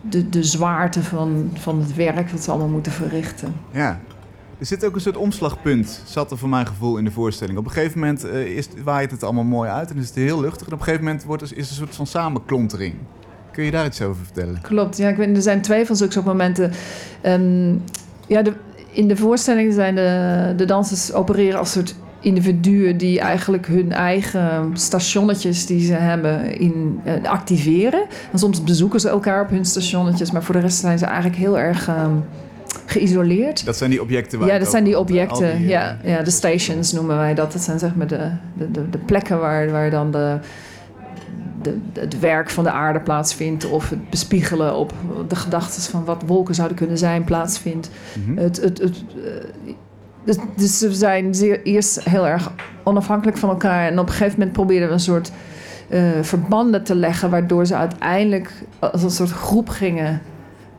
[0.00, 3.54] de, de zwaarte van, van het werk wat ze allemaal moeten verrichten.
[3.70, 4.00] Ja.
[4.58, 7.58] Er zit ook een soort omslagpunt, zat er voor mijn gevoel in de voorstelling.
[7.58, 10.40] Op een gegeven moment eh, is, waait het allemaal mooi uit en is het heel
[10.40, 10.66] luchtig.
[10.66, 12.94] En op een gegeven moment wordt er, is er een soort van samenklontering.
[13.52, 14.60] Kun je daar iets over vertellen?
[14.60, 16.72] Klopt, ja, ik weet, er zijn twee van zulke soort momenten.
[17.20, 17.74] Ehm,
[18.26, 18.52] ja, de,
[18.90, 24.70] in de voorstelling zijn de, de dansers opereren als soort individuen die eigenlijk hun eigen
[24.72, 28.04] stationnetjes die ze hebben in, eh, activeren.
[28.32, 31.36] En soms bezoeken ze elkaar op hun stationnetjes, maar voor de rest zijn ze eigenlijk
[31.36, 32.14] heel erg ehm,
[32.86, 33.64] geïsoleerd.
[33.64, 35.56] Dat zijn die objecten waar Ja, dat zijn die objecten.
[35.56, 37.52] die, eh, ja, ja, de stations noemen wij dat.
[37.52, 40.38] Dat zijn zeg maar de, de, de, de plekken waar, waar dan de,
[41.62, 43.70] de, het werk van de aarde plaatsvindt.
[43.70, 44.92] Of het bespiegelen op
[45.28, 47.90] de gedachten van wat wolken zouden kunnen zijn plaatsvindt.
[48.26, 48.38] Mhm.
[48.38, 49.72] Het, het, het, eh,
[50.28, 53.86] dus, dus ze zijn eerst heel erg onafhankelijk van elkaar.
[53.86, 55.32] En op een gegeven moment probeerden we een soort
[55.88, 57.30] eh, verbanden te leggen...
[57.30, 60.20] waardoor ze uiteindelijk als een soort groep gingen,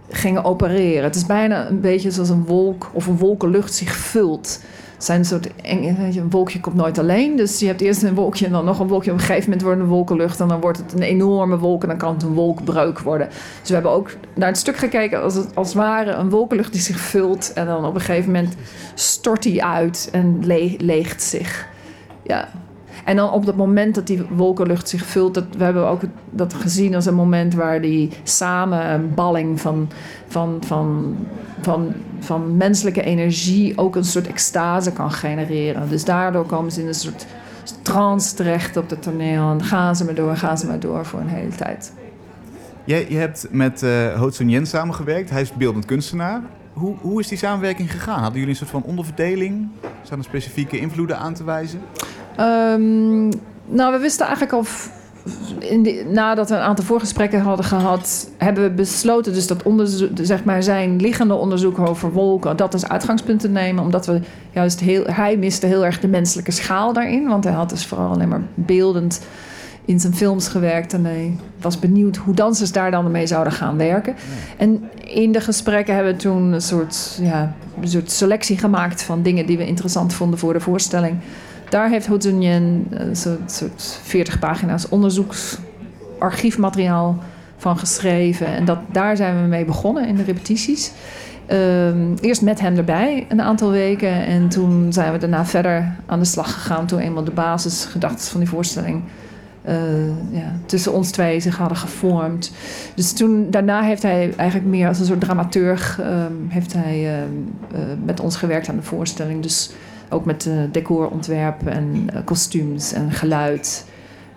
[0.09, 1.03] gingen opereren.
[1.03, 4.61] Het is bijna een beetje zoals een wolk of een wolkenlucht zich vult.
[4.99, 7.35] Zijn een soort je, een wolkje komt nooit alleen.
[7.35, 9.11] Dus je hebt eerst een wolkje en dan nog een wolkje.
[9.11, 11.87] Op een gegeven moment wordt een wolkenlucht en dan wordt het een enorme wolk en
[11.87, 13.27] dan kan het een wolkbreuk worden.
[13.59, 16.81] Dus we hebben ook naar het stuk gekeken als het als ware een wolkenlucht die
[16.81, 17.53] zich vult.
[17.53, 18.55] En dan op een gegeven moment
[18.93, 21.67] stort die uit en le- leegt zich.
[22.23, 22.49] Ja.
[23.09, 26.53] En dan op het moment dat die wolkenlucht zich vult, dat, we hebben ook dat
[26.53, 29.89] gezien als een moment waar die samenballing van,
[30.27, 31.15] van, van,
[31.61, 35.89] van, van menselijke energie ook een soort extase kan genereren.
[35.89, 37.25] Dus daardoor komen ze in een soort
[37.81, 41.19] trance terecht op het toneel en gaan ze maar door, gaan ze maar door voor
[41.19, 41.93] een hele tijd.
[42.83, 43.85] Jij, je hebt met
[44.29, 45.29] Tsun Yen samengewerkt.
[45.29, 46.41] Hij is beeldend kunstenaar.
[46.73, 48.19] Hoe, hoe is die samenwerking gegaan?
[48.19, 49.67] Hadden jullie een soort van onderverdeling?
[50.03, 51.81] Zijn er specifieke invloeden aan te wijzen?
[52.39, 53.27] Ehm,
[53.65, 54.65] nou, we wisten eigenlijk al.
[55.59, 60.43] In nadat we een aantal voorgesprekken hadden gehad, hebben we besloten dus dat onderzoek, zeg
[60.43, 64.19] maar zijn liggende onderzoek over wolken, dat als uitgangspunt te nemen, omdat we
[64.51, 68.11] juist heel, hij miste heel erg de menselijke schaal daarin, want hij had dus vooral
[68.11, 69.21] alleen maar beeldend
[69.85, 73.77] in zijn films gewerkt en hij was benieuwd hoe dansers daar dan mee zouden gaan
[73.77, 74.15] werken.
[74.57, 79.21] En in de gesprekken hebben we toen een soort, ja, een soort selectie gemaakt van
[79.21, 81.17] dingen die we interessant vonden voor de voorstelling.
[81.69, 87.17] Daar heeft Hozunjen een soort, soort 40 pagina's onderzoeksarchiefmateriaal
[87.57, 88.47] van geschreven.
[88.47, 90.91] En dat, daar zijn we mee begonnen in de repetities.
[91.45, 94.25] Ehm, eerst met hem erbij een aantal weken.
[94.25, 96.87] En toen zijn we daarna verder aan de slag gegaan.
[96.87, 99.03] Toen eenmaal de basisgedachten van die voorstelling
[99.61, 102.51] eh, ja, tussen ons twee zich hadden gevormd.
[102.95, 107.23] Dus toen, daarna heeft hij eigenlijk meer als een soort dramaturg ehm, heeft hij, ehm,
[107.73, 109.41] eh, met ons gewerkt aan de voorstelling.
[109.41, 109.71] Dus
[110.09, 113.85] ook met uh, decorontwerp en kostuums en geluid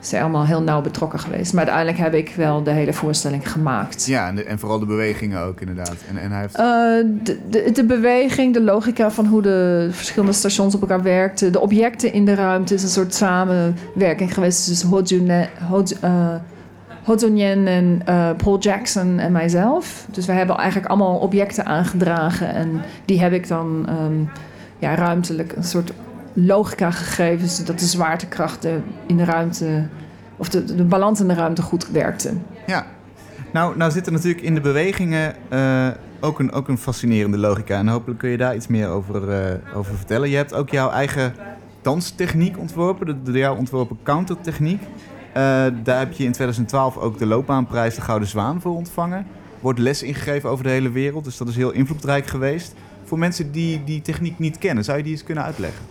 [0.02, 1.52] is allemaal heel nauw betrokken geweest.
[1.52, 4.06] Maar uiteindelijk heb ik wel de hele voorstelling gemaakt.
[4.06, 5.96] Ja, en, en vooral de bewegingen ook inderdaad.
[6.08, 6.56] En, en hij heeft...
[7.26, 11.52] de, de, de, beweging, de logica van hoe de verschillende stations op elkaar werkten.
[11.52, 14.88] De objecten in de ruimte is een soort samenwerking geweest tussen
[17.04, 20.06] Hodjonien en uh, Paul Jackson en mijzelf.
[20.10, 22.54] Dus we hebben eigenlijk allemaal objecten aangedragen.
[22.54, 24.28] En die heb ik dan um,
[24.82, 25.92] ja, ruimtelijk een soort
[26.32, 29.86] logica gegeven, zodat de zwaartekrachten in de ruimte,
[30.36, 32.32] of de, de balans in de ruimte goed werkte.
[32.66, 32.86] Ja,
[33.52, 35.88] nou, nou zit er natuurlijk in de bewegingen uh,
[36.20, 37.78] ook, een, ook een fascinerende logica.
[37.78, 40.30] En hopelijk kun je daar iets meer over, uh, over vertellen.
[40.30, 41.34] Je hebt ook jouw eigen
[41.82, 44.82] danstechniek ontworpen, de door jou ontworpen countertechniek.
[44.82, 44.86] Uh,
[45.82, 49.26] daar heb je in 2012 ook de loopbaanprijs de Gouden Zwaan voor ontvangen.
[49.60, 52.74] Wordt les ingegeven over de hele wereld, dus dat is heel invloedrijk geweest.
[53.12, 55.84] Voor mensen die die techniek niet kennen, zou je die eens kunnen uitleggen?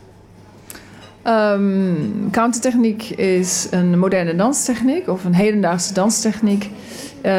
[1.28, 7.32] Um, countertechniek is een moderne danstechniek of een hedendaagse danstechniek uh,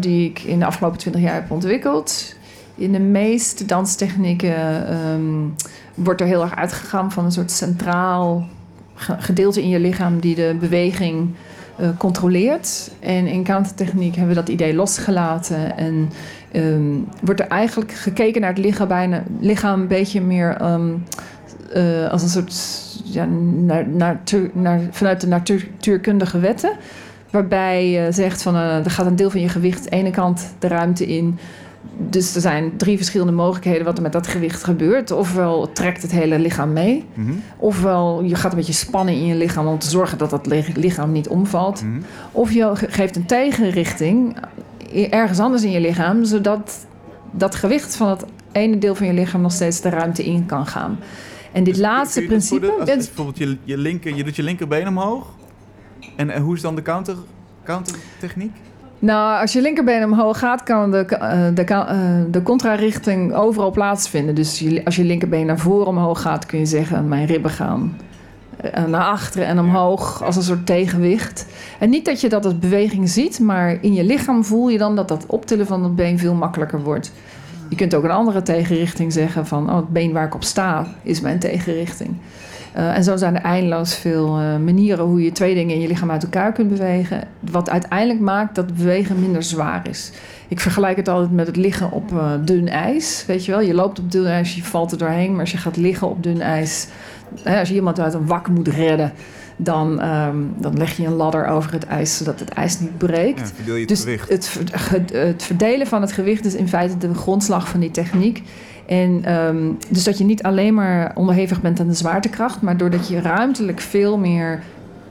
[0.00, 2.34] die ik in de afgelopen 20 jaar heb ontwikkeld.
[2.74, 5.54] In de meeste danstechnieken um,
[5.94, 8.48] wordt er heel erg uitgegaan van een soort centraal
[9.18, 11.34] gedeelte in je lichaam die de beweging
[11.98, 12.90] controleert.
[13.00, 16.10] En in countertechniek hebben we dat idee losgelaten en
[16.52, 20.56] um, wordt er eigenlijk gekeken naar het lichaam, bijna, lichaam een beetje meer
[21.76, 22.54] uh, als een soort
[23.04, 24.20] ja, naar, naar,
[24.52, 26.72] naar, vanuit de natuurkundige wetten.
[27.30, 30.68] Waarbij je zegt van er gaat een deel van je gewicht de ene kant de
[30.68, 31.38] ruimte in.
[31.96, 35.10] Dus er zijn drie verschillende mogelijkheden wat er met dat gewicht gebeurt.
[35.10, 37.04] Ofwel trekt het hele lichaam mee.
[37.14, 40.46] Mm Ofwel je gaat een beetje spannen in je lichaam om te zorgen dat dat
[40.74, 41.82] lichaam niet omvalt.
[41.82, 44.36] Mm Of je geeft een tegenrichting
[45.10, 46.24] ergens anders in je lichaam.
[46.24, 46.86] Zodat
[47.30, 50.66] dat gewicht van het ene deel van je lichaam nog steeds de ruimte in kan
[50.66, 50.98] gaan.
[51.52, 52.72] En dit dus laatste principe...
[52.72, 55.26] als, bijvoorbeeld je, je, linker, je doet je linkerbeen omhoog.
[56.16, 57.16] En, en hoe is dan de counter,
[57.64, 58.56] countertechniek?
[59.02, 64.34] Nou, als je linkerbeen omhoog gaat, kan de, uh, de, uh, de contrarichting overal plaatsvinden.
[64.34, 67.96] Dus als je linkerbeen naar voren omhoog gaat, kun je zeggen: Mijn ribben gaan
[68.64, 71.46] uh, naar achteren en omhoog als een soort tegenwicht.
[71.78, 74.96] En niet dat je dat als beweging ziet, maar in je lichaam voel je dan
[74.96, 77.12] dat dat optillen van het been veel makkelijker wordt.
[77.68, 80.86] Je kunt ook een andere tegenrichting zeggen van oh, het been waar ik op sta
[81.02, 82.16] is mijn tegenrichting.
[82.76, 85.88] Uh, en zo zijn er eindeloos veel uh, manieren hoe je twee dingen in je
[85.88, 87.24] lichaam uit elkaar kunt bewegen.
[87.40, 90.10] Wat uiteindelijk maakt dat bewegen minder zwaar is.
[90.48, 93.24] Ik vergelijk het altijd met het liggen op uh, dun ijs.
[93.26, 95.30] Weet je wel, je loopt op dun ijs, je valt er doorheen.
[95.30, 96.86] Maar als je gaat liggen op dun ijs,
[97.42, 99.12] hè, als je iemand uit een wak moet redden,
[99.56, 103.38] dan, um, dan leg je een ladder over het ijs zodat het ijs niet breekt.
[103.38, 104.28] Ja, verdeel je het dus gewicht.
[104.28, 108.42] Het, het, verdelen van het gewicht is in feite de grondslag van die techniek.
[108.86, 113.08] En um, dus dat je niet alleen maar onderhevig bent aan de zwaartekracht, maar doordat
[113.08, 114.62] je ruimtelijk veel meer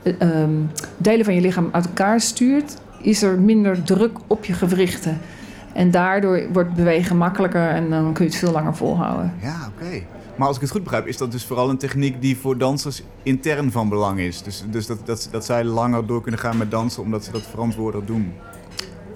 [0.04, 5.18] um, delen van je lichaam uit elkaar stuurt, is er minder druk op je gewrichten.
[5.72, 9.32] En daardoor wordt bewegen makkelijker en dan kun je het veel langer volhouden.
[9.42, 10.02] Ja, oké.
[10.36, 13.02] Maar als ik het goed begrijp, is dat dus vooral een techniek die voor dansers
[13.22, 14.42] intern van belang is.
[14.42, 17.46] Dus, dus dat, dat, dat zij langer door kunnen gaan met dansen omdat ze dat
[17.50, 18.32] verantwoordig doen.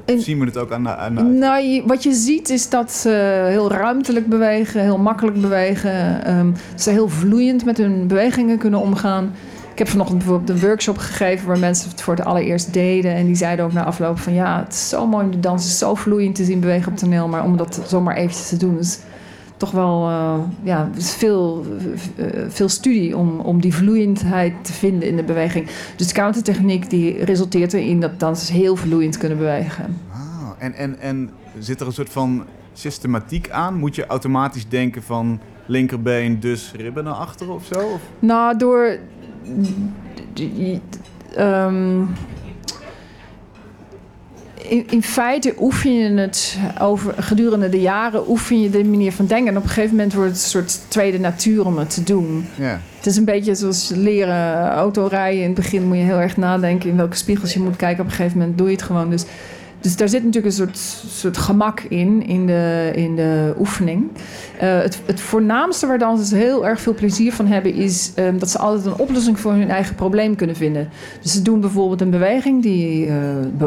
[0.07, 1.23] En, zien we het ook aan de, aan de...
[1.23, 6.31] Nou, wat je ziet is dat ze heel ruimtelijk bewegen, heel makkelijk bewegen.
[6.39, 9.33] Um, ze heel vloeiend met hun bewegingen kunnen omgaan.
[9.73, 13.15] Ik heb vanochtend bijvoorbeeld een workshop gegeven waar mensen het voor het allereerst deden.
[13.15, 15.79] En die zeiden ook na afloop van ja, het is zo mooi om de dans
[15.79, 17.29] zo vloeiend te zien bewegen op toneel.
[17.29, 18.99] Maar om dat zomaar eventjes te doen is
[19.57, 21.67] toch wel uh, ja, veel,
[22.17, 25.69] uh, veel studie om, om die vloeiendheid te vinden in de beweging.
[25.97, 30.01] Dus de countertechniek die resulteert erin dat dansers heel vloeiend kunnen bewegen.
[30.13, 33.75] Ah, en, en, en zit er een soort van systematiek aan?
[33.75, 37.79] Moet je automatisch denken van linkerbeen, dus ribben naar achteren of zo?
[37.79, 38.01] Of?
[38.19, 38.99] Nou, door.
[41.39, 42.09] Um,
[44.69, 49.27] in, in, feite oefen je het over gedurende de jaren, oefen je de manier van
[49.27, 49.49] denken.
[49.49, 52.47] En op een gegeven moment wordt het een soort tweede natuur om het te doen.
[52.55, 52.81] Ja.
[52.97, 55.41] Het is een beetje zoals leren autorijden.
[55.41, 58.05] In het begin moet je heel erg nadenken in welke spiegels je moet kijken.
[58.05, 59.11] Op een gegeven moment doe je het gewoon.
[59.11, 59.25] Dus
[59.87, 64.11] dus daar zit natuurlijk een soort, soort gemak in, in de, in de oefening.
[64.63, 68.51] Uh, het, het voornaamste waar dansers heel erg veel plezier van hebben, is um, dat
[68.51, 70.89] ze altijd een oplossing voor hun eigen probleem kunnen vinden.
[71.23, 73.15] Dus ze doen bijvoorbeeld een beweging die uh,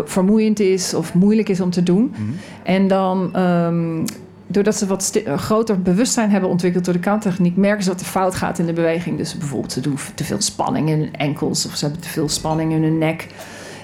[0.05, 2.01] vermoeiend is of moeilijk is om te doen.
[2.01, 2.35] Mm -hmm.
[2.63, 4.05] En dan um,
[4.47, 8.35] doordat ze wat groter bewustzijn hebben ontwikkeld door de countertechniek, merken ze dat er fout
[8.35, 9.17] gaat in de beweging.
[9.17, 12.29] Dus bijvoorbeeld ze doen te veel spanning in hun enkels of ze hebben te veel
[12.29, 13.27] spanning in hun nek.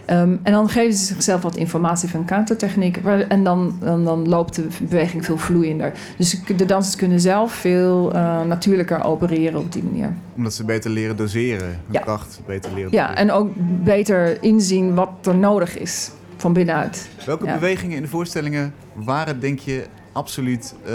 [0.05, 2.97] Ehm, en dan geven ze zichzelf wat informatie van countertechniek.
[3.27, 5.91] En dan, dan, dan loopt de beweging veel vloeiender.
[6.17, 10.13] Dus de dansers kunnen zelf veel eh, natuurlijker opereren op die manier.
[10.35, 11.67] Omdat ze beter leren doseren.
[11.67, 11.99] Hun Ja.
[11.99, 13.49] kracht beter leren Ja, en ook
[13.83, 17.09] beter inzien wat er nodig is van binnenuit.
[17.25, 17.53] Welke ja.
[17.53, 19.83] bewegingen in de voorstellingen waren, denk je,
[20.15, 20.93] absoluut eh,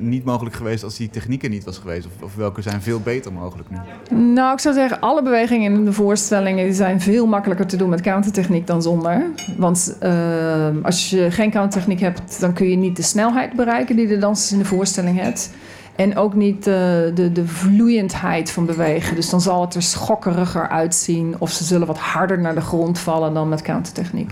[0.00, 2.06] niet mogelijk geweest als die techniek er niet was geweest?
[2.06, 3.76] Of, of welke zijn veel beter mogelijk nu?
[4.16, 7.88] Nou, ik zou zeggen, alle bewegingen in de voorstellingen die zijn veel makkelijker te doen
[7.88, 9.22] met countertechniek dan zonder.
[9.56, 14.06] Want eh, als je geen countertechniek hebt, dan kun je niet de snelheid bereiken die
[14.06, 15.50] de dansers in de voorstelling hebt.
[15.96, 16.74] En ook niet eh,
[17.14, 19.14] de, de vloeiendheid van bewegen.
[19.14, 21.34] Dus dan zal het er schokkeriger uitzien.
[21.38, 24.30] Of ze zullen wat harder naar de grond vallen dan met countertechniek.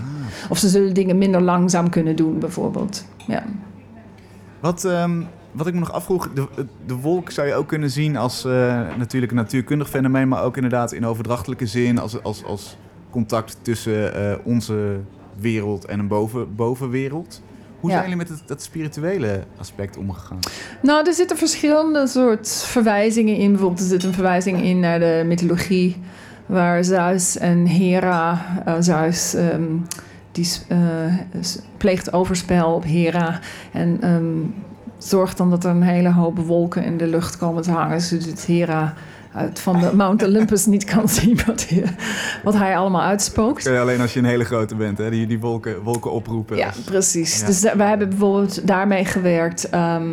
[0.49, 3.05] Of ze zullen dingen minder langzaam kunnen doen, bijvoorbeeld.
[3.27, 3.43] Ja.
[4.61, 5.21] Wat, ehm,
[5.51, 6.47] wat ik me nog afvroeg, de,
[6.85, 8.51] de wolk zou je ook kunnen zien als eh,
[8.97, 12.77] natuurlijk een natuurkundig fenomeen, maar ook inderdaad in overdrachtelijke zin als, als, als
[13.09, 14.99] contact tussen eh, onze
[15.39, 17.41] wereld en een boven, bovenwereld.
[17.79, 17.95] Hoe Ja.
[17.97, 20.39] zijn jullie met het, dat spirituele aspect omgegaan?
[20.81, 23.49] Nou, er zitten verschillende soort verwijzingen in.
[23.51, 25.97] Bijvoorbeeld er zit een verwijzing in naar de mythologie...
[26.45, 28.41] waar Zeus en Hera...
[28.65, 29.63] eh, Zeus ehm,
[30.31, 30.77] die eh,
[31.77, 33.39] pleegt overspel op Hera...
[33.71, 34.39] en ehm,
[34.97, 38.01] zorgt dan dat er een hele hoop wolken in de lucht komen te hangen...
[38.01, 38.93] zodat Hera
[39.33, 41.83] uit van de Mount Olympus niet kan zien wat hij,
[42.43, 43.63] wat hij allemaal uitspookt.
[43.63, 45.09] Kun je alleen als je een hele grote bent, hè?
[45.09, 46.57] Die, die wolken, wolken oproepen.
[46.57, 47.39] Ja, precies.
[47.39, 47.45] Ja.
[47.45, 49.69] Dus we hebben bijvoorbeeld daarmee gewerkt.
[49.69, 50.09] ehm,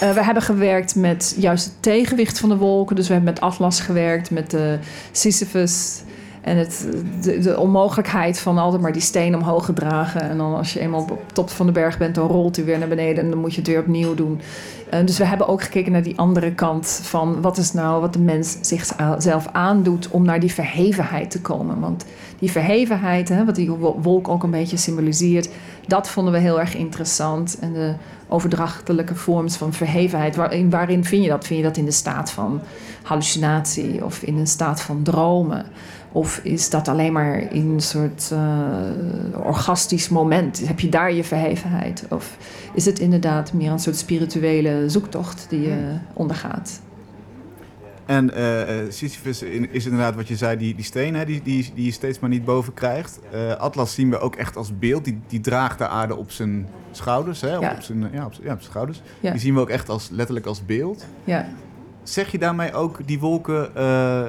[0.00, 2.96] eh, we hebben gewerkt met juist het tegenwicht van de wolken.
[2.96, 4.78] Dus we hebben met Atlas gewerkt, met de
[5.12, 6.02] Sisyphus.
[6.42, 6.86] En het,
[7.22, 10.20] de, de onmogelijkheid van altijd maar die steen omhoog gedragen.
[10.20, 12.64] En dan als je eenmaal op de top van de berg bent, dan rolt hij
[12.64, 13.24] weer naar beneden.
[13.24, 14.40] En dan moet je het weer opnieuw doen.
[14.90, 18.12] Eh, dus we hebben ook gekeken naar die andere kant van wat is nou wat
[18.12, 21.80] de mens zichzelf aandoet om naar die verhevenheid te komen.
[21.80, 22.04] Want
[22.38, 25.48] die verhevenheid, hè, wat die wo- wolk ook een beetje symboliseert,
[25.86, 27.58] dat vonden we heel erg interessant.
[27.60, 27.94] En de
[28.28, 31.46] overdrachtelijke vorms van verhevenheid, waarin, waarin vind je dat?
[31.46, 32.60] Vind je dat in de staat van
[33.02, 35.66] hallucinatie of in een staat van dromen?
[36.12, 40.66] Of is dat alleen maar in een soort eh, orgastisch moment?
[40.66, 42.04] Heb je daar je verhevenheid?
[42.10, 42.36] Of
[42.74, 46.80] is het inderdaad meer een soort spirituele zoektocht die je ondergaat?
[48.06, 51.72] En eh, eh, Sisyphus is inderdaad wat je zei, die, die steen hè, die, die,
[51.74, 53.20] die je steeds maar niet boven krijgt.
[53.30, 55.04] Eh, Atlas zien we ook echt als beeld.
[55.04, 57.40] Die, die draagt de aarde op zijn schouders.
[57.40, 57.72] Hè, Ja.
[57.72, 59.02] op, zijn, ja, op, zijn- ja, op zijn schouders.
[59.20, 59.30] Ja.
[59.30, 61.06] Die zien we ook echt als, letterlijk als beeld.
[61.24, 61.46] Ja.
[62.02, 63.76] Zeg je daarmee ook die wolken...
[63.76, 64.24] eh,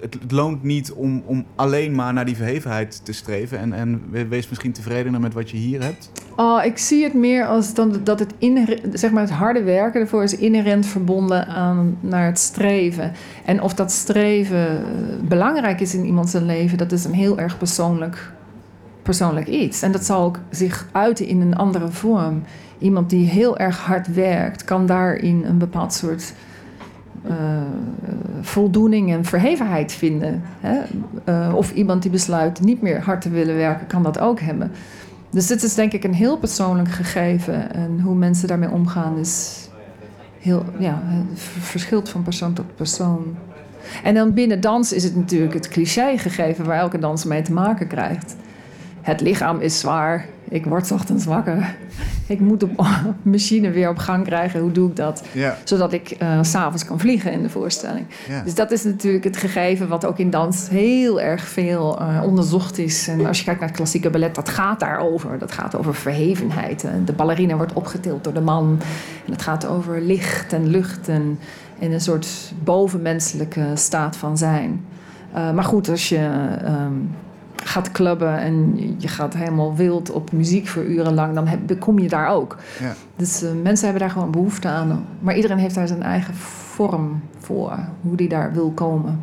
[0.00, 3.58] het, loont niet om, om alleen maar naar die verhevenheid te streven.
[3.58, 6.10] En, en we- wees misschien tevredener met wat je hier hebt.
[6.36, 10.00] Oh, ik zie het meer als dan dat het, inher- zeg maar het harde werken
[10.00, 13.12] ervoor is inherent verbonden aan naar het streven.
[13.44, 14.84] En of dat streven eh,
[15.28, 18.32] belangrijk is in iemands leven, dat is een heel erg persoonlijk,
[19.02, 19.82] persoonlijk iets.
[19.82, 22.42] En dat zal ook zich uiten in een andere vorm.
[22.78, 26.32] Iemand die heel erg hard werkt, kan daarin een bepaald soort
[28.40, 30.42] voldoening en verhevenheid vinden.
[30.60, 30.80] Hè?
[31.24, 34.70] Eh, of iemand die besluit niet meer hard te willen werken, kan dat ook hebben.
[35.30, 37.74] Dus dit is denk ik een heel persoonlijk gegeven.
[37.74, 39.68] En hoe mensen daarmee omgaan is
[40.38, 41.02] heel, ja,
[41.58, 43.36] verschilt van persoon tot persoon.
[44.02, 47.52] En dan binnen dans is het natuurlijk het cliché gegeven waar elke danser mee te
[47.52, 48.36] maken krijgt.
[49.00, 50.26] Het lichaam is zwaar.
[50.48, 51.76] Ik word 's ochtends wakker.
[52.26, 52.68] Ik moet de
[53.22, 54.60] machine weer op gang krijgen.
[54.60, 55.22] Hoe doe ik dat?
[55.32, 58.06] Ja, Zodat ik eh, s s'avonds kan vliegen in de voorstelling.
[58.28, 58.42] ja.
[58.42, 62.78] Dus dat is natuurlijk het gegeven wat ook in dans heel erg veel eh, onderzocht
[62.78, 63.08] is.
[63.08, 65.38] En als je kijkt naar het klassieke ballet, dat gaat daarover.
[65.38, 66.84] Dat gaat over verhevenheid.
[66.84, 68.78] En De ballerina wordt opgetild door de man.
[69.26, 71.38] En het gaat over licht en lucht en,
[71.78, 74.84] en een soort bovenmenselijke staat van zijn.
[75.32, 76.28] Eh, maar goed, als je
[76.64, 76.92] ehm,
[77.54, 82.08] gaat clubben en je gaat helemaal wild op muziek voor urenlang, dan heb, kom je
[82.08, 82.56] daar ook.
[82.80, 82.92] Ja.
[83.16, 85.06] Dus eh, mensen hebben daar gewoon behoefte aan.
[85.20, 89.20] Maar iedereen heeft daar zijn eigen vorm voor, hoe die daar wil komen.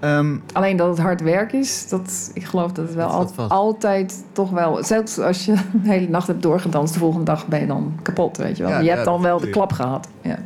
[0.00, 3.48] Ehm, Alleen dat het hard werk is, dat, ik geloof dat het wel Dat al-
[3.48, 4.84] altijd toch wel...
[4.84, 8.36] Zelfs als je de hele nacht hebt doorgedanst, de volgende dag ben je dan kapot,
[8.36, 8.72] weet je wel.
[8.72, 10.08] Ja, je ja, hebt dan wel de klap gehad.
[10.20, 10.38] Ja.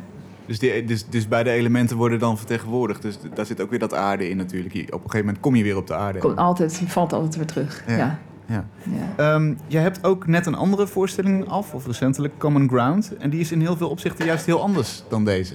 [0.47, 3.01] Dus, die, dus, dus beide elementen worden dan vertegenwoordigd.
[3.01, 4.73] Dus daar zit ook weer dat aarde in natuurlijk.
[4.73, 6.19] Op een gegeven moment kom je weer op de aarde.
[6.19, 7.83] Komt altijd, je valt altijd weer terug.
[7.87, 7.97] Ja.
[7.97, 8.19] Ja.
[8.45, 8.65] Ja.
[8.83, 9.33] Ja.
[9.33, 13.17] Ehm, je hebt ook net een andere voorstelling af, of recentelijk, Common Ground.
[13.17, 15.53] En die is in heel veel opzichten juist heel anders dan deze.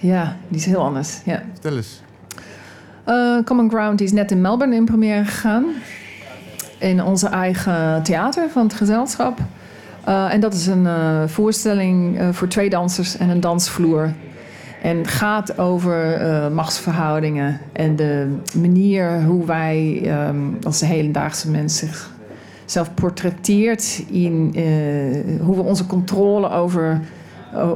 [0.00, 1.20] ja, die is heel anders.
[1.24, 1.42] Ja.
[1.52, 2.02] Vertel eens.
[3.04, 5.64] Eh, Common Ground die is net in Melbourne in première gegaan.
[6.78, 9.38] In onze eigen theater van het gezelschap.
[10.08, 14.12] Uh, en dat is een uh, voorstelling voor twee dansers en een dansvloer.
[14.82, 16.20] En gaat over
[16.52, 21.88] machtsverhoudingen en de manier hoe wij um, als hedendaagse mensen
[22.60, 24.54] zichzelf portretteert in
[25.42, 27.00] hoe we onze controle over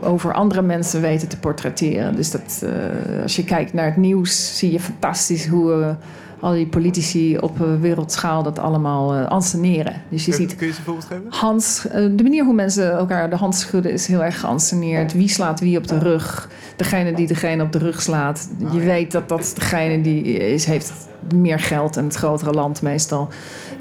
[0.03, 2.17] over andere mensen weten te portretteren.
[2.17, 5.97] Dus dat, uh, als je kijkt naar het nieuws, zie je fantastisch hoe
[6.45, 10.03] al die politici op uh, wereldschaal dat allemaal uh, anseneren.
[10.09, 10.57] Dus je kun, ziet.
[10.57, 11.25] Kun je ze een voorbeeld geven?
[11.29, 15.13] Hans, de manier hoe mensen elkaar de hand schudden is heel erg geanceneerd.
[15.13, 16.49] Wie slaat wie op de rug?
[16.77, 18.49] Degene die degene op de rug slaat.
[18.73, 20.93] Je weet dat dat degene die is, heeft
[21.35, 23.29] meer geld en het grotere land meestal.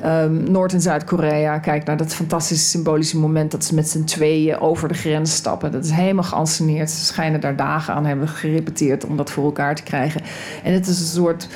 [0.06, 1.58] Um, Noord- en Zuid-Korea.
[1.58, 5.72] Kijk naar dat fantastische symbolische moment dat ze met z'n tweeën over de grens stappen.
[5.72, 6.90] Dat is helemaal geanceneerd.
[6.90, 10.22] Ze schijnen daar dagen aan hebben gerepeteerd om dat voor elkaar te krijgen.
[10.64, 11.48] En het is een soort,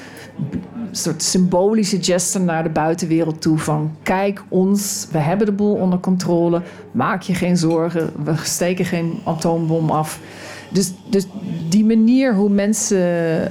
[0.92, 3.58] soort symbolische gesture naar de buitenwereld toe.
[3.58, 6.62] Van kijk ons, we hebben de boel onder controle.
[6.92, 10.20] Maak je geen zorgen, we steken geen atoombom af.
[10.70, 11.28] Dus, dus
[11.70, 12.98] die manier hoe mensen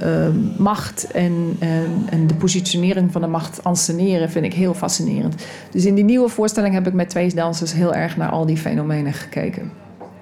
[0.03, 5.45] uh, macht en, en, en, de positionering van de macht anseneren, vind ik heel fascinerend.
[5.71, 8.57] Dus in die nieuwe voorstelling heb ik met twee dansers heel erg naar al die
[8.57, 9.71] fenomenen gekeken.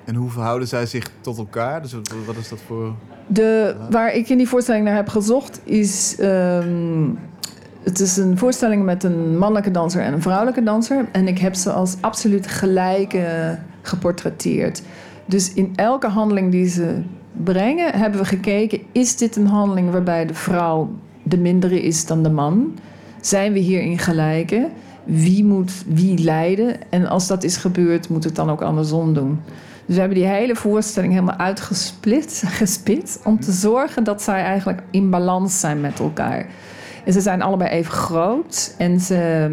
[0.05, 1.81] En hoe verhouden zij zich tot elkaar?
[1.81, 1.93] Dus
[2.25, 2.93] wat is dat voor.
[3.27, 6.17] De, waar ik in die voorstelling naar heb gezocht is.
[6.19, 7.19] Um,
[7.83, 11.05] het is een voorstelling met een mannelijke danser en een vrouwelijke danser.
[11.11, 14.81] En ik heb ze als absoluut gelijke geportretteerd.
[15.25, 17.01] Dus in elke handeling die ze
[17.43, 20.89] brengen, hebben we gekeken: is dit een handeling waarbij de vrouw
[21.23, 22.77] de mindere is dan de man?
[23.21, 24.71] Zijn we hierin gelijken?
[25.03, 26.91] Wie moet wie leiden?
[26.91, 29.39] En als dat is gebeurd, moet het dan ook andersom doen.
[29.85, 34.83] Dus we hebben die hele voorstelling helemaal uitgesplit, gespit, om te zorgen dat zij eigenlijk
[34.91, 36.45] in balans zijn met elkaar.
[37.05, 39.49] En ze zijn allebei even groot en ze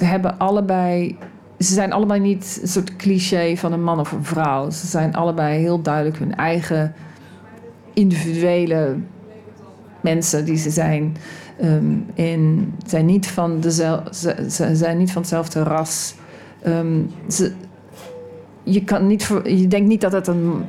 [0.00, 1.18] hebben allebei
[1.58, 4.70] ze zijn allebei niet een soort cliché van een man of een vrouw.
[4.70, 6.94] Ze zijn allebei heel duidelijk hun eigen
[7.92, 8.96] individuele
[10.00, 11.16] mensen die ze zijn.
[11.62, 16.14] Um, en zijn niet van dezelfde, ze, zijn niet van hetzelfde ras.
[16.66, 17.52] Um, ze,
[18.66, 20.64] je, kan niet, je denkt niet dat het een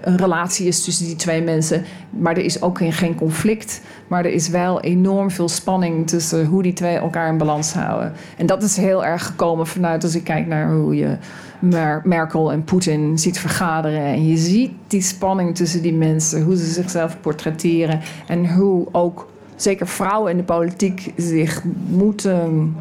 [0.00, 1.84] een relatie is tussen die twee mensen.
[2.10, 3.80] Maar er is ook geen, geen conflict.
[4.08, 8.12] Maar er is wel enorm veel spanning tussen hoe die twee elkaar in balans houden.
[8.36, 11.16] En dat is heel erg gekomen vanuit als ik kijk naar hoe je
[12.04, 14.04] Merkel en Poetin ziet vergaderen.
[14.04, 18.00] En je ziet die spanning tussen die mensen, hoe ze zichzelf portretteren.
[18.26, 22.74] En hoe ook zeker vrouwen in de politiek zich moeten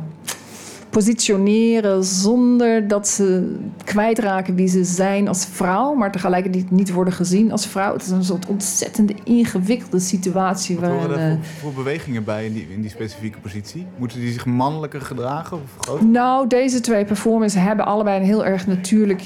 [0.92, 7.52] positioneren zonder dat ze kwijtraken wie ze zijn als vrouw, maar tegelijkertijd niet worden gezien
[7.52, 7.94] als vrouw.
[7.94, 10.80] Het is een soort ontzettende ingewikkelde situatie.
[10.80, 13.86] Wat horen er voor, voor, bewegingen bij in die, in die specifieke positie?
[13.98, 15.58] Moeten die zich mannelijker gedragen?
[15.58, 16.06] Of groter?
[16.06, 19.24] Nou, deze twee performers hebben allebei een heel erg natuurlijk.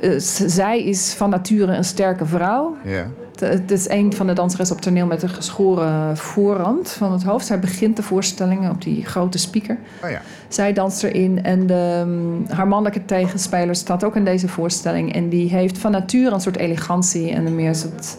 [0.00, 0.14] Uh,
[0.46, 2.76] zij is van nature een sterke vrouw.
[2.84, 3.06] Ja.
[3.46, 7.46] Het is een van de danseres op toneel met een geschoren voorrand van het hoofd.
[7.46, 9.78] Zij begint de voorstellingen op die grote speaker.
[10.04, 10.20] Oh ja.
[10.48, 12.04] Zij danst erin en de,
[12.48, 15.14] haar mannelijke tegenspeler staat ook in deze voorstelling.
[15.14, 18.16] En die heeft van nature een soort elegantie en een meer soort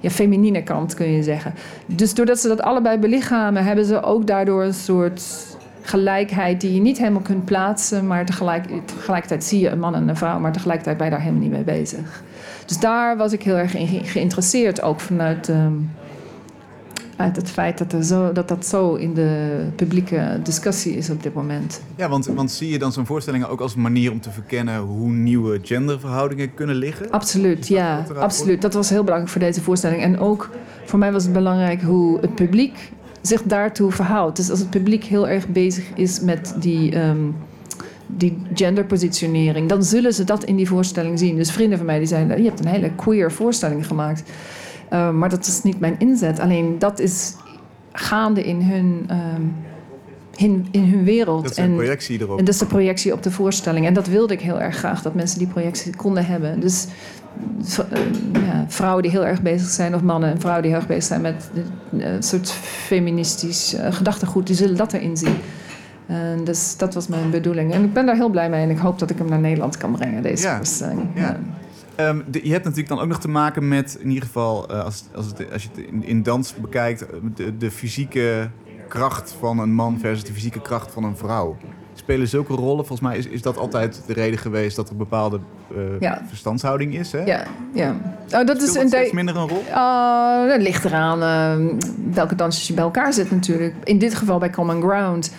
[0.00, 1.54] ja, feminine kant, kun je zeggen.
[1.86, 5.22] Dus doordat ze dat allebei belichamen, hebben ze ook daardoor een soort
[5.82, 8.06] gelijkheid die je niet helemaal kunt plaatsen.
[8.06, 11.22] Maar tegelijk, tegelijkertijd zie je een man en een vrouw, maar tegelijkertijd ben je daar
[11.22, 12.22] helemaal niet mee bezig.
[12.68, 15.90] Dus daar was ik heel erg in geïnteresseerd, ook vanuit um,
[17.16, 21.22] uit het feit dat, er zo, dat dat zo in de publieke discussie is op
[21.22, 21.82] dit moment.
[21.96, 25.10] Ja, want, want zie je dan zo'n voorstelling ook als manier om te verkennen hoe
[25.10, 27.10] nieuwe genderverhoudingen kunnen liggen?
[27.10, 28.04] Absoluut, ja.
[28.18, 28.62] Absoluut.
[28.62, 30.02] Dat was heel belangrijk voor deze voorstelling.
[30.02, 30.50] En ook
[30.84, 34.36] voor mij was het belangrijk hoe het publiek zich daartoe verhoudt.
[34.36, 36.98] Dus als het publiek heel erg bezig is met die.
[36.98, 37.34] Um,
[38.16, 41.36] die genderpositionering, dan zullen ze dat in die voorstelling zien.
[41.36, 44.22] Dus vrienden van mij die zeiden: Je hebt een hele queer voorstelling gemaakt.
[44.92, 46.40] Uh, maar dat is niet mijn inzet.
[46.40, 47.34] Alleen dat is
[47.92, 49.54] gaande in hun, um,
[50.36, 51.42] in, in hun wereld.
[51.42, 52.38] Dat is een projectie erop.
[52.38, 53.86] En dat is de projectie op de voorstelling.
[53.86, 56.60] En dat wilde ik heel erg graag, dat mensen die projectie konden hebben.
[56.60, 56.86] Dus
[57.60, 57.98] uh,
[58.32, 61.04] ja, vrouwen die heel erg bezig zijn, of mannen en vrouwen die heel erg bezig
[61.04, 61.50] zijn met
[61.92, 65.36] een uh, soort feministisch gedachtegoed, die zullen dat erin zien.
[66.08, 67.72] En dus dat was mijn bedoeling.
[67.72, 69.76] En ik ben daar heel blij mee en ik hoop dat ik hem naar Nederland
[69.76, 70.56] kan brengen, deze ja.
[70.56, 71.08] voorstelling.
[71.14, 71.36] Ja.
[71.96, 72.08] ja.
[72.08, 74.84] Um, de, je hebt natuurlijk dan ook nog te maken met, in ieder geval, uh,
[74.84, 78.50] als, als, het, als je het in, in, dans bekijkt, de, de fysieke
[78.88, 81.56] kracht van een man versus de fysieke kracht van een vrouw.
[81.94, 82.86] Spelen zulke rollen?
[82.86, 85.40] Volgens mij is, is dat altijd de reden geweest dat er een bepaalde
[85.76, 86.22] uh, ja.
[86.28, 87.12] verstandshouding is.
[87.12, 87.24] Hè?
[87.24, 87.42] Ja,
[87.72, 87.96] ja.
[88.30, 89.62] Oh, dat is een steeds minder een rol?
[89.68, 91.74] Uh, dat ligt eraan uh,
[92.12, 93.74] welke dansers je bij elkaar zet natuurlijk.
[93.84, 95.32] In dit geval bij Common Ground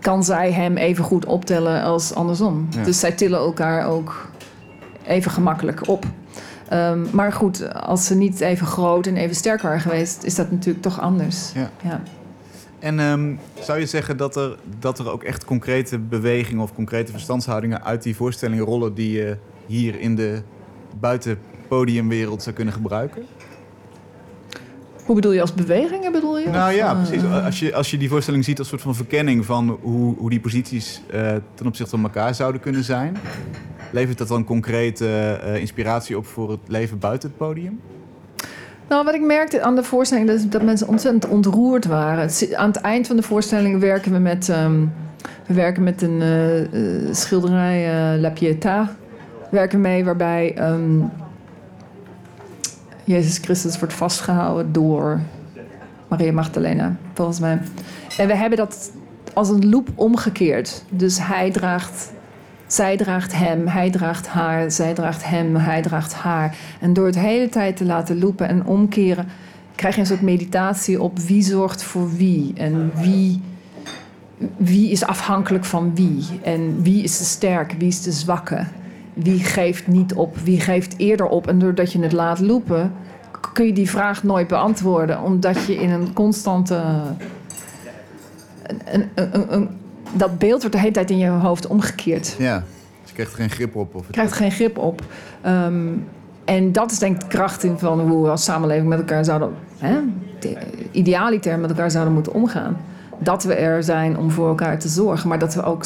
[0.00, 2.68] kan zij hem even goed optellen als andersom.
[2.70, 2.82] Ja.
[2.82, 4.28] Dus zij tillen elkaar ook
[5.06, 6.04] even gemakkelijk op.
[6.68, 10.50] Ehm, maar goed, als ze niet even groot en even sterk waren geweest, is dat
[10.50, 11.52] natuurlijk toch anders.
[11.52, 11.70] Ja.
[11.82, 12.02] Ja.
[12.78, 17.12] En ehm, zou je zeggen dat er, dat er ook echt concrete bewegingen of concrete
[17.12, 19.36] verstandshoudingen uit die voorstellingen rollen die je
[19.66, 20.42] hier in de
[21.00, 23.26] buitenpodiumwereld zou kunnen gebruiken?
[25.10, 26.12] Hoe bedoel je als bewegingen?
[26.12, 26.48] Bedoel je?
[26.48, 27.22] Nou ja, eh, precies.
[27.44, 30.40] Als je, als je die voorstelling ziet als soort van verkenning van hoe, hoe die
[30.40, 33.16] posities eh, ten opzichte van elkaar zouden kunnen zijn,
[33.92, 35.06] levert dat dan concrete
[35.42, 37.80] eh, inspiratie op voor het leven buiten het podium?
[38.88, 42.30] Nou, wat ik merkte aan de voorstelling is dat mensen ontzettend ontroerd waren.
[42.56, 44.84] Aan het eind van de voorstelling werken we met, ehm,
[45.46, 46.22] we werken met een
[47.10, 48.90] schilderij, La Pietà.
[49.50, 50.98] Werken mee waarbij ehm,
[53.10, 55.20] Jezus Christus wordt vastgehouden door
[56.08, 57.58] Maria Magdalena, volgens mij.
[58.16, 58.92] En we hebben dat
[59.34, 60.84] als een loop omgekeerd.
[60.88, 62.12] Dus hij draagt
[62.66, 66.56] zij draagt hem, hij draagt haar, zij draagt hem, hij draagt haar.
[66.80, 69.26] En door het hele tijd te laten lopen en omkeren,
[69.74, 72.52] krijg je een soort meditatie op wie zorgt voor wie.
[72.54, 73.40] En wie,
[74.56, 76.24] wie is afhankelijk van wie.
[76.42, 78.66] En wie is de sterke, wie is de zwakke.
[79.22, 81.46] Wie geeft niet op, wie geeft eerder op.
[81.46, 82.92] En doordat je het laat lopen,
[83.52, 85.22] kun je die vraag nooit beantwoorden.
[85.22, 86.82] Omdat je in een constante...
[88.84, 89.68] Een, een, een,
[90.12, 92.34] dat beeld wordt de hele tijd in je hoofd omgekeerd.
[92.38, 92.56] Ja.
[93.00, 93.94] Dus je krijgt er geen grip op.
[93.94, 94.10] Of het...
[94.10, 95.02] krijgt geen grip op.
[95.40, 95.88] Ehm,
[96.44, 99.24] en dat is denk ik de kracht in van hoe we als samenleving met elkaar
[99.24, 99.98] zouden, hè,
[100.40, 100.56] de-
[100.90, 102.76] idealiter met elkaar zouden moeten omgaan.
[103.18, 105.84] Dat we er zijn om voor elkaar te zorgen, maar dat we ook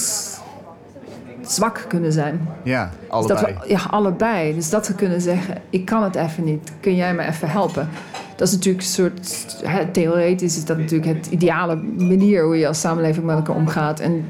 [1.53, 2.49] zwak kunnen zijn.
[2.63, 3.55] Ja, Dus allebei.
[3.55, 4.55] dat we, ja, allebei.
[4.55, 6.73] Dus dat we kunnen zeggen, ik kan het even niet.
[6.81, 7.89] Kun jij me even helpen?
[8.37, 12.67] Dat is natuurlijk een soort, hè, theoretisch is dat natuurlijk het ideale manier hoe je
[12.69, 14.01] als samenleving met elkaar omgaat.
[14.01, 14.25] En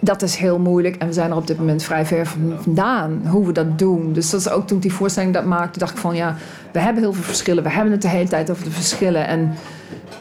[0.00, 0.96] dat is heel moeilijk.
[0.96, 4.12] En we zijn er op dit moment vrij ver van- vandaan hoe we dat doen.
[4.12, 6.36] Dus dat is ook toen ik die voorstelling dat maakte, dacht ik van ja,
[6.72, 7.62] we hebben heel veel verschillen.
[7.62, 9.26] We hebben het de hele tijd over de verschillen.
[9.26, 9.52] En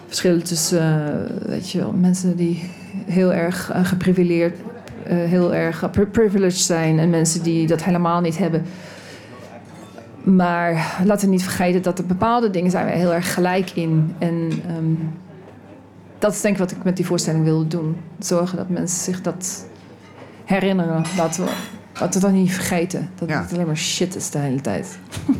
[0.07, 2.69] verschillen tussen, eh, weet je wel, mensen die
[3.05, 4.57] heel erg eh, geprivileerd,
[5.15, 6.99] heel erg eh, pri- privileged zijn.
[6.99, 8.63] En mensen die dat helemaal niet hebben.
[10.23, 14.13] Maar laten we niet vergeten dat er bepaalde dingen zijn we heel erg gelijk in.
[14.17, 14.93] En ehm,
[16.19, 17.95] dat is denk ik wat ik met die voorstelling wilde doen.
[18.19, 19.65] Zorgen dat mensen zich dat
[20.45, 21.03] herinneren.
[21.17, 21.51] Laten we,
[21.99, 23.09] laten we dat niet vergeten.
[23.15, 23.41] Dat Ja.
[23.41, 24.97] het alleen maar shit is de hele tijd.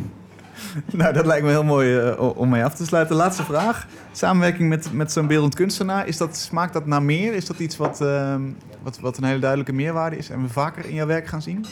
[0.90, 3.16] Nou, dat lijkt me heel mooi eh, om mee af te sluiten.
[3.16, 3.86] Laatste vraag.
[4.12, 7.34] Samenwerking met, met zo'n beeldend kunstenaar, is dat, smaakt dat naar meer?
[7.34, 8.42] Is dat iets wat, ehm,
[8.82, 11.66] wat, wat een hele duidelijke meerwaarde is en we vaker in jouw werk gaan zien?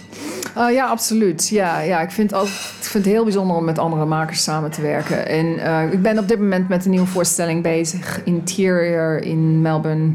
[0.57, 1.49] Oh, ja, absoluut.
[1.49, 4.71] Ja, ja, ik, vind ook, ik vind het heel bijzonder om met andere makers samen
[4.71, 5.27] te werken.
[5.27, 8.25] En eh, ik ben op dit moment met een nieuwe voorstelling bezig.
[8.25, 10.13] Interior in Melbourne.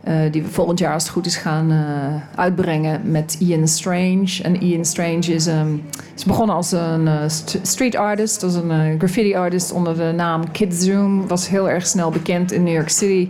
[0.00, 4.38] Eh, die we volgend jaar, als het goed is, gaan eh, uitbrengen met Ian Strange.
[4.42, 5.74] En Ian Strange is, ehm,
[6.16, 8.42] is begonnen als een eh, st- street artist.
[8.42, 11.28] Als een graffiti artist onder de naam Kid Zoom.
[11.28, 13.28] Was heel erg snel bekend in New York City.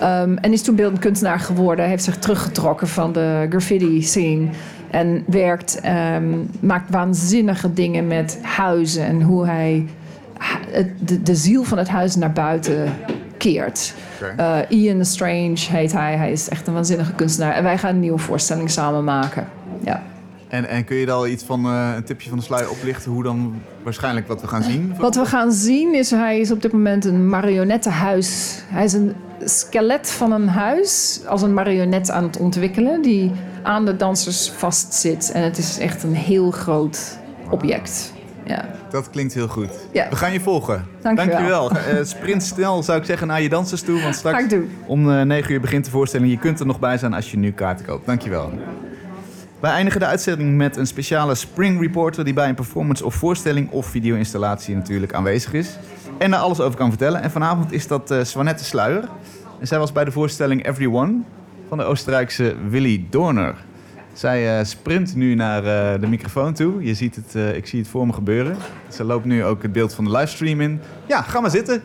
[0.00, 1.84] Ehm, en is toen beeldend kunstenaar geworden.
[1.84, 4.48] Heeft zich teruggetrokken van de graffiti scene.
[4.90, 9.04] En werkt, ehm, maakt waanzinnige dingen met huizen.
[9.04, 9.86] En hoe hij
[11.00, 12.92] de, de ziel van het huis naar buiten
[13.38, 13.94] keert.
[14.22, 14.34] Oké.
[14.36, 16.16] Eh, Ian Strange heet hij.
[16.16, 17.54] Hij is echt een waanzinnige kunstenaar.
[17.54, 19.48] En wij gaan een nieuwe voorstelling samen maken.
[19.84, 20.02] Ja.
[20.48, 23.10] En, en kun je daar al iets van, eh, een tipje van de sluier oplichten
[23.10, 24.94] hoe dan waarschijnlijk wat we gaan zien?
[24.98, 28.58] Wat we gaan zien is, hij is op dit moment een marionettenhuis.
[28.66, 29.14] Hij is een
[29.44, 33.02] skelet van een huis als een marionet aan het ontwikkelen...
[33.02, 33.32] die
[33.62, 35.30] aan de dansers vastzit.
[35.32, 37.18] En het is echt een heel groot
[37.50, 38.12] object.
[38.48, 38.64] Ja.
[38.90, 39.70] Dat klinkt heel goed.
[39.92, 40.08] Ja.
[40.10, 40.86] We gaan je volgen.
[41.02, 41.70] Dank je wel.
[41.70, 44.54] Eh, sprint snel zou ik zeggen naar je dansers toe, want straks
[44.86, 46.30] om eh 9 uur begint de voorstelling.
[46.30, 48.06] Je kunt er nog bij zijn als je nu kaarten koopt.
[48.06, 48.52] Dankjewel.
[49.60, 53.70] Wij eindigen de uitzending met een speciale Spring Reporter die bij een performance of voorstelling
[53.70, 55.78] of video-installatie natuurlijk aanwezig is.
[56.18, 57.22] En daar alles over kan vertellen.
[57.22, 59.08] En vanavond is dat eh Swanette Sluier.
[59.60, 61.20] En zij was bij de voorstelling Everyone
[61.68, 63.54] van de Oostenrijkse Willy Dorner.
[64.18, 66.84] Zij eh, sprint nu naar eh, de microfoon toe.
[66.84, 68.56] Je ziet het, eh, ik zie het voor me gebeuren.
[68.88, 70.80] Ze loopt nu ook het beeld van de livestream in.
[71.06, 71.82] Ja, ga maar zitten.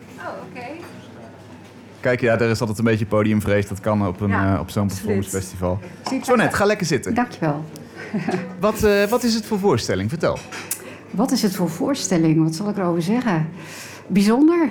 [2.00, 3.68] Kijk, ja, er is altijd een beetje podiumvrees.
[3.68, 5.44] Dat kan op, een, Ja, op zo'n performance absoluut.
[5.44, 5.78] festival.
[6.08, 7.14] Ziet Swanette, ga lekker zitten.
[7.14, 7.64] Dankjewel.
[8.60, 10.08] Wat, wat is het voor voorstelling?
[10.08, 10.38] Vertel.
[11.10, 12.44] Wat is het voor voorstelling?
[12.44, 13.48] Wat zal ik erover zeggen?
[14.06, 14.68] Bijzonder.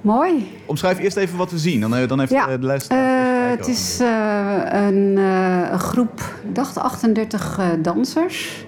[0.00, 0.58] Mooi.
[0.66, 1.80] Omschrijf eerst even wat we zien.
[1.80, 3.13] Dan, dan heeft Ja, de luisteraar...
[3.58, 8.66] Het is eh, een, eh, een groep, ik dacht 38 eh, dansers.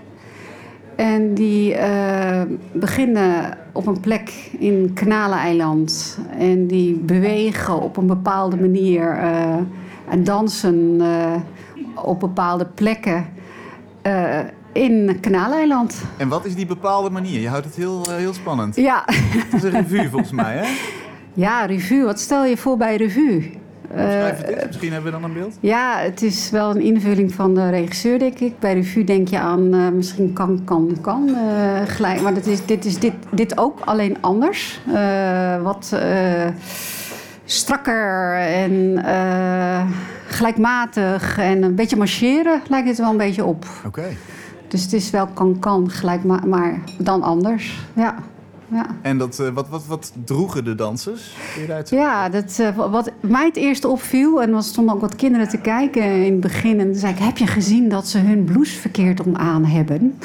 [0.97, 1.77] En die
[2.73, 6.19] beginnen op een plek in Kanaleneiland.
[6.39, 9.19] En die bewegen op een bepaalde manier
[10.09, 11.01] en dansen
[11.95, 13.27] op bepaalde plekken.
[14.73, 16.03] In Kanaaleiland.
[16.17, 17.41] En wat is die bepaalde manier?
[17.41, 18.77] Je houdt het heel, heel spannend.
[18.77, 19.03] Ja.
[19.07, 20.65] Het is een revue volgens mij, hè?
[21.45, 22.05] ja, revue.
[22.05, 23.65] Wat stel je voor bij revue?
[23.95, 24.67] Schrijf Eh, het eens.
[24.67, 25.57] Misschien hebben we dan een beeld.
[25.61, 28.59] Ja, het is wel een invulling van de regisseur, denk ik.
[28.59, 31.29] Bij revue denk je aan eh, misschien kan, kan, kan.
[31.29, 32.21] eh, gelijk.
[32.23, 34.81] Maar dat is, dit is dit, dit ook, alleen anders.
[34.95, 36.47] Eh, wat eh,
[37.45, 39.87] strakker en eh,
[40.27, 43.65] gelijkmatig en een beetje marcheren lijkt het wel een beetje op.
[43.87, 44.05] Oké.
[44.69, 47.79] Dus het is wel kan, kan, gelijk, maar, maar dan anders.
[47.93, 48.15] Ja.
[48.69, 48.87] Ja.
[49.03, 51.37] En dat, eh, wat, wat, wat droegen de dansers?
[51.91, 55.59] Ja, dat, eh, wat mij het eerste opviel, en er stonden ook wat kinderen te
[55.59, 56.81] kijken in het begin.
[56.81, 60.19] En toen zei ik, heb je gezien dat ze hun blouse verkeerd om aan hebben?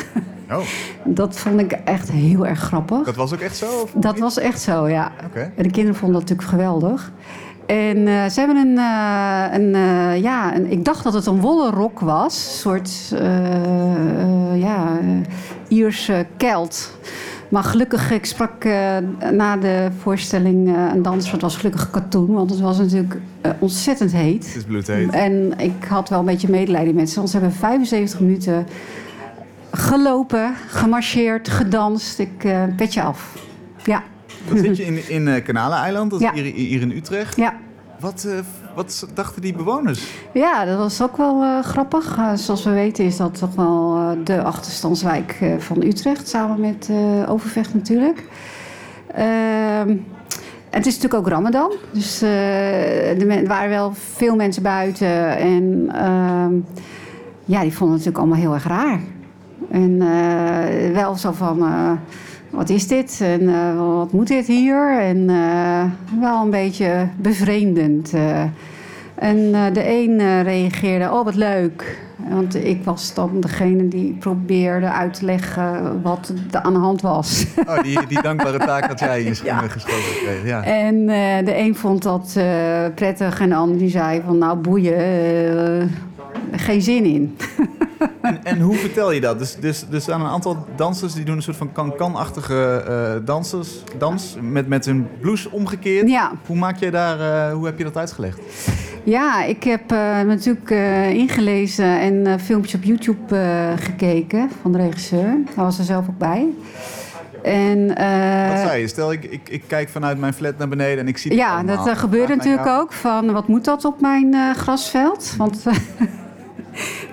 [0.52, 0.60] Oh,
[1.04, 3.04] Dat vond ik echt heel erg grappig.
[3.06, 3.66] dat was ook echt zo?
[3.82, 5.12] Of Dat was echt zo, ja.
[5.26, 5.52] Oké.
[5.56, 7.12] En de kinderen vonden dat natuurlijk geweldig.
[7.66, 8.78] En eh, ze hebben een,
[9.54, 12.48] een ja, een, ik dacht dat het een wollen rok was.
[12.48, 13.14] Een soort,
[14.56, 15.00] ja,
[15.68, 16.92] Ierse kelt.
[17.52, 18.98] Maar gelukkig, ik sprak eh,
[19.32, 21.32] na de voorstelling eh, een danser.
[21.32, 24.46] Het was gelukkig katoen, want het was natuurlijk eh, ontzettend heet.
[24.46, 25.10] Het is bloedheet.
[25.10, 27.16] En ik had wel een beetje medelijden met ze.
[27.16, 28.66] Want ze hebben 75 minuten
[29.72, 32.20] gelopen, gemarcheerd, gedanst.
[32.20, 33.38] Ik eh petje af.
[33.86, 34.04] Ja,
[34.48, 36.34] Dan zit je in, in Kanaleneiland, dat is Ja.
[36.34, 37.36] hier, hier in Utrecht.
[37.36, 37.54] ja.
[38.00, 38.28] Wat,
[38.76, 40.12] wat dachten die bewoners?
[40.34, 42.18] Ja, dat was ook wel eh, grappig.
[42.18, 46.90] Eh, zoals we weten is dat toch wel eh, de achterstandswijk van Utrecht, samen met
[47.28, 48.24] Overvecht natuurlijk.
[49.08, 49.98] Ehm,
[50.70, 56.54] het is natuurlijk ook Ramadan, dus er waren wel veel mensen buiten en ehm,
[57.46, 59.00] ja, die vonden het natuurlijk allemaal heel erg raar.
[59.72, 59.98] En
[60.94, 61.60] wel zo van,
[62.52, 65.00] wat is dit en eh, wat moet dit hier?
[65.00, 65.84] En eh,
[66.20, 68.14] wel een beetje bevreemdend.
[68.14, 68.44] eh.
[69.16, 72.00] En de een reageerde, oh wat leuk.
[72.30, 77.02] Want ik was dan degene die probeerde uit te leggen wat er aan de hand
[77.02, 77.46] was.
[77.68, 79.36] Oh, die, die dankbare taak had jij in je Ja.
[79.36, 80.48] schoenen geschoven gekregen.
[80.48, 80.64] Ja.
[80.64, 81.06] En
[81.46, 82.40] de een vond dat
[82.96, 85.92] prettig en de ander die zei van nou boeien,
[86.52, 87.38] geen zin in.
[88.22, 89.40] En, en hoe vertel je dat?
[89.40, 93.70] Dus, dus, dus aan een aantal dansers die doen een soort van kan-kan-achtige eh, dansers,
[93.98, 96.10] dans met, met hun blouse omgekeerd.
[96.10, 96.32] Ja.
[96.46, 98.40] Hoe, maak je daar, eh, hoe heb je dat uitgelegd?
[99.04, 100.70] Ja, ik heb me natuurlijk
[101.14, 105.38] ingelezen en filmpjes op YouTube gekeken van de regisseur.
[105.56, 106.48] Daar was er zelf ook bij.
[107.44, 108.88] En, Wat zei je?
[108.88, 111.86] Stel, ik, ik, ik kijk vanuit mijn flat naar beneden en ik zie Ja, allemaal.
[111.86, 112.94] dat mij natuurlijk ook.
[112.94, 115.34] Van wat moet dat op mijn grasveld?
[115.38, 115.64] Want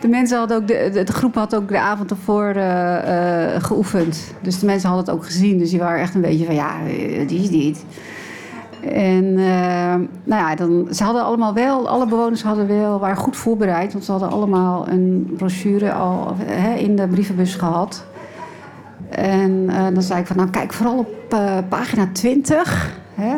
[0.00, 4.34] de mensen hadden ook de, de, groep had ook de avond ervoor eh, eh, geoefend.
[4.42, 5.58] Dus de mensen hadden het ook gezien.
[5.58, 7.84] Dus die waren echt een beetje van ja, eh, die is dit.
[8.92, 9.34] En
[10.24, 13.92] nou ja, dan, ze hadden allemaal wel, alle bewoners hadden wel, waren goed voorbereid.
[13.92, 18.04] Want ze hadden allemaal een brochure al hè, in de brievenbus gehad.
[19.08, 21.36] En dan zei ik van, nou kijk vooral op
[21.68, 22.96] pagina 20.
[23.14, 23.34] Hè,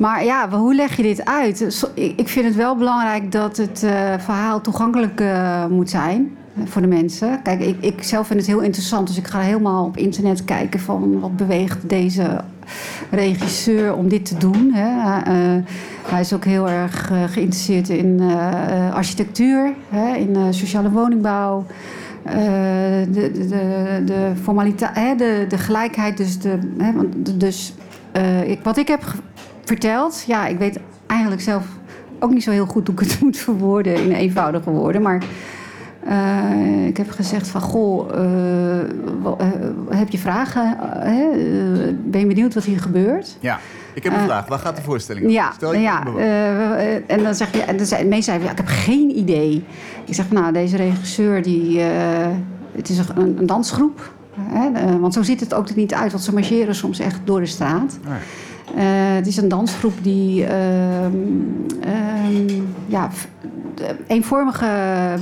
[0.00, 1.88] maar ja, hoe leg je dit uit?
[1.94, 6.82] Ik vind het wel belangrijk dat het eh, verhaal toegankelijk eh, moet zijn eh, voor
[6.82, 7.42] de mensen.
[7.42, 10.80] Kijk, ik, ik zelf vind het heel interessant, dus ik ga helemaal op internet kijken
[10.80, 12.40] van wat beweegt deze
[13.10, 14.70] regisseur om dit te doen.
[14.72, 15.20] Hè.
[16.06, 18.20] Hij is ook heel erg geïnteresseerd in
[18.92, 21.64] architectuur, hè, in sociale woningbouw.
[22.22, 26.92] De, de, de, formaliteit, de, de gelijkheid, dus, de, hè,
[27.36, 27.74] dus
[28.44, 29.02] ik, wat ik heb
[29.70, 31.64] verteld, ja, ik weet eigenlijk zelf
[32.18, 35.22] ook niet zo heel goed hoe ik het moet verwoorden in eenvoudige woorden, maar
[36.04, 38.86] eh, ik heb gezegd van, goh, eh, eh,
[39.88, 40.76] heb je vragen?
[40.80, 41.28] Hè?
[42.04, 43.36] Ben je benieuwd wat hier gebeurt?
[43.40, 43.58] Ja,
[43.94, 44.46] ik heb een vraag.
[44.46, 45.36] Waar gaat de voorstelling over?
[45.36, 46.04] Ja, Stel, je ja
[47.06, 49.64] en dan zeg je, en dan zei, ja, ik heb geen idee.
[50.04, 51.80] Ik zeg, nou, deze regisseur, die,
[52.72, 54.12] het is een, een dansgroep.
[54.40, 57.40] Hè, want zo ziet het ook er niet uit, want ze marcheren soms echt door
[57.40, 57.98] de straat.
[58.08, 58.18] Nee.
[58.76, 61.12] Eh, het is een dansgroep die ehm,
[61.80, 63.10] ehm, ja,
[64.06, 64.68] eenvormige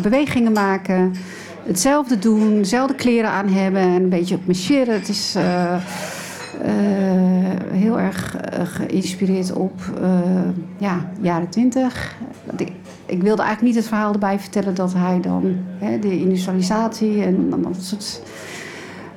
[0.03, 1.15] bewegingen maken.
[1.63, 4.95] Hetzelfde doen, dezelfde kleren aan hebben en een beetje op marcheren.
[4.95, 5.81] Het is eh, eh,
[7.73, 9.81] heel erg geïnspireerd op
[10.79, 12.17] ja, jaren twintig.
[13.07, 17.51] Ik, wilde eigenlijk niet het verhaal erbij vertellen dat hij dan hè, de industrialisatie en
[17.51, 18.21] dat soort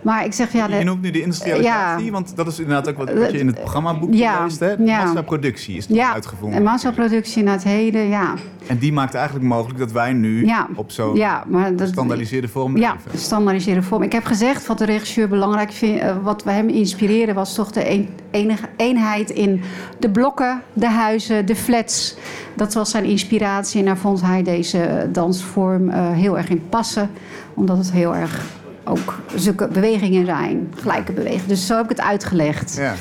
[0.02, 0.68] Maar ik zeg ja...
[0.68, 2.12] Je de- noemt nu de industrialisatie, Ja.
[2.12, 4.60] want dat is inderdaad ook wat, wat je in het programmaboek Ja, leest.
[4.60, 4.72] Hè?
[4.72, 5.04] ja.
[5.04, 6.58] Massaproductie is ja, uitgevonden.
[6.58, 8.34] en massaproductie naar het heden, ja.
[8.68, 10.68] En die maakt eigenlijk mogelijk dat wij nu Ja.
[10.76, 11.46] op zo'n ja
[11.78, 13.12] gestandaardiseerde vorm Ja, leven.
[13.12, 14.02] de standaardiseerde vorm.
[14.04, 16.02] Ik heb gezegd wat de regisseur belangrijk vindt.
[16.02, 19.62] eh, wat we hem inspireerde was toch de een, enige eenheid in
[20.00, 22.16] de blokken, de huizen, de flats.
[22.56, 27.10] Dat was zijn inspiratie en daar vond hij deze dansvorm eh, heel erg in passen.
[27.54, 28.46] Omdat het heel erg
[28.84, 31.48] ook zulke bewegingen zijn, gelijke bewegingen.
[31.48, 32.76] Dus zo heb ik het uitgelegd.
[32.76, 32.94] Ja.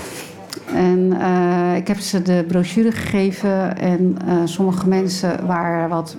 [0.75, 6.17] En eh, ik heb ze de brochure gegeven en eh, sommige mensen waren wat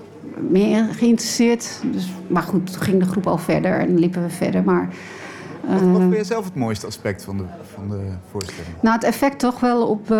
[0.49, 1.79] meer geïnteresseerd.
[1.91, 4.63] Dus, maar goed, toen ging de groep al verder en liepen we verder.
[4.63, 4.89] Maar,
[5.67, 7.43] Wat, eh, wat vind je zelf het mooiste aspect van de,
[7.73, 7.99] van de
[8.31, 8.73] voorstelling?
[8.81, 10.11] nou, het effect toch wel op,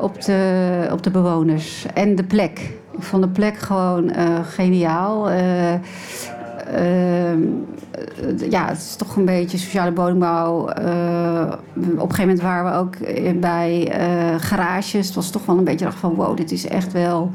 [0.00, 2.58] op, de, op de bewoners en de plek.
[2.92, 4.12] Ik vond de plek gewoon
[4.44, 5.28] geniaal.
[6.66, 10.68] Eh, ja, het is toch een beetje sociale bodembouw.
[10.68, 12.94] Eh, op een gegeven moment waren we ook
[13.40, 15.06] bij eh, garages.
[15.06, 17.30] Het was toch wel een beetje dacht van wow, dit is echt wel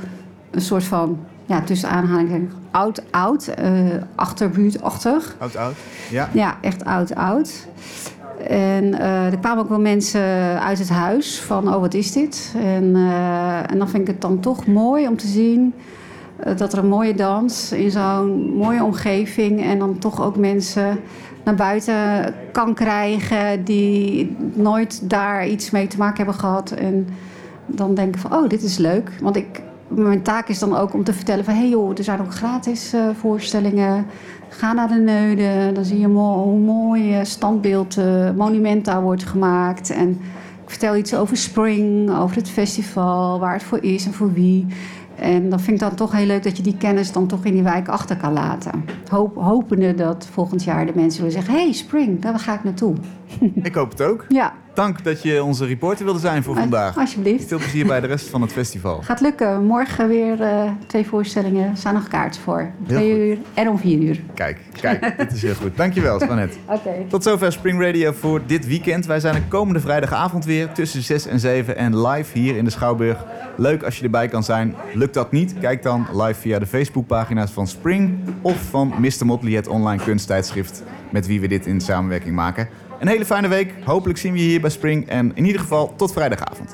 [0.52, 3.54] een soort van ja, tussen aanhalingstekens oud, oud,
[4.16, 5.36] achterbuurtachtig.
[5.40, 5.76] Oud, oud?
[6.10, 6.30] Ja.
[6.34, 7.68] Ja, echt oud, oud.
[8.48, 10.22] En eh, er kwamen ook wel mensen
[10.62, 12.54] uit het huis van, oh, wat is dit?
[12.58, 15.74] En, eh, en dan vind ik het dan toch mooi om te zien
[16.58, 19.64] dat er een mooie dans in zo'n mooie omgeving...
[19.64, 21.00] en dan toch ook mensen
[21.44, 23.64] naar buiten kan krijgen...
[23.64, 26.72] die nooit daar iets mee te maken hebben gehad.
[26.72, 27.08] En
[27.66, 29.12] dan denken van, oh, dit is leuk.
[29.22, 31.54] Want ik, mijn taak is dan ook om te vertellen van...
[31.54, 34.06] hé hey joh, er zijn ook gratis eh, voorstellingen...
[34.54, 39.26] Ga naar de Neude, dan zie je hoe mooi eh, standbeeld, eh, monument daar wordt
[39.26, 39.90] gemaakt.
[39.90, 40.10] En
[40.64, 44.68] ik vertel iets over Spring, over het festival, waar het voor is en voor wie.
[45.22, 47.54] En dan vind ik dan toch heel leuk dat je die kennis dan toch in
[47.54, 48.86] die wijk achter kan laten.
[49.10, 51.54] Hoop, hopende dat volgend jaar de mensen willen zeggen...
[51.54, 52.94] hey, Spring, daar ga ik naartoe.
[53.64, 54.26] Ik hoop het ook.
[54.30, 56.98] Ja, Dank dat je onze reporter wilde zijn voor vandaag.
[56.98, 57.48] alsjeblieft.
[57.48, 59.02] Veel plezier bij de rest van het festival.
[59.02, 59.66] Gaat lukken.
[59.66, 61.70] Morgen weer eh, twee voorstellingen.
[61.70, 62.72] Er staan nog kaarten voor.
[62.80, 64.22] Om twee uur en om vier uur.
[64.34, 65.78] Kijk, kijk, dit is heel goed.
[65.78, 66.58] Dankjewel, Spanette.
[66.76, 66.92] Oké.
[67.08, 69.06] Tot zover Spring Radio voor dit weekend.
[69.06, 72.72] Wij zijn er komende vrijdagavond weer tussen 6 en 7 en live hier in de
[72.72, 73.26] Schouwburg.
[73.58, 74.76] Leuk als je erbij kan zijn.
[74.94, 75.56] Lukt dat niet?
[75.60, 79.26] Kijk dan live via de Facebookpagina's van Spring of van Mr.
[79.26, 82.68] Motley, het online kunsttijdschrift met wie we dit in samenwerking maken.
[83.02, 83.74] Een hele fijne week.
[83.84, 86.74] Hopelijk zien we je hier bij Spring en in ieder geval tot vrijdagavond.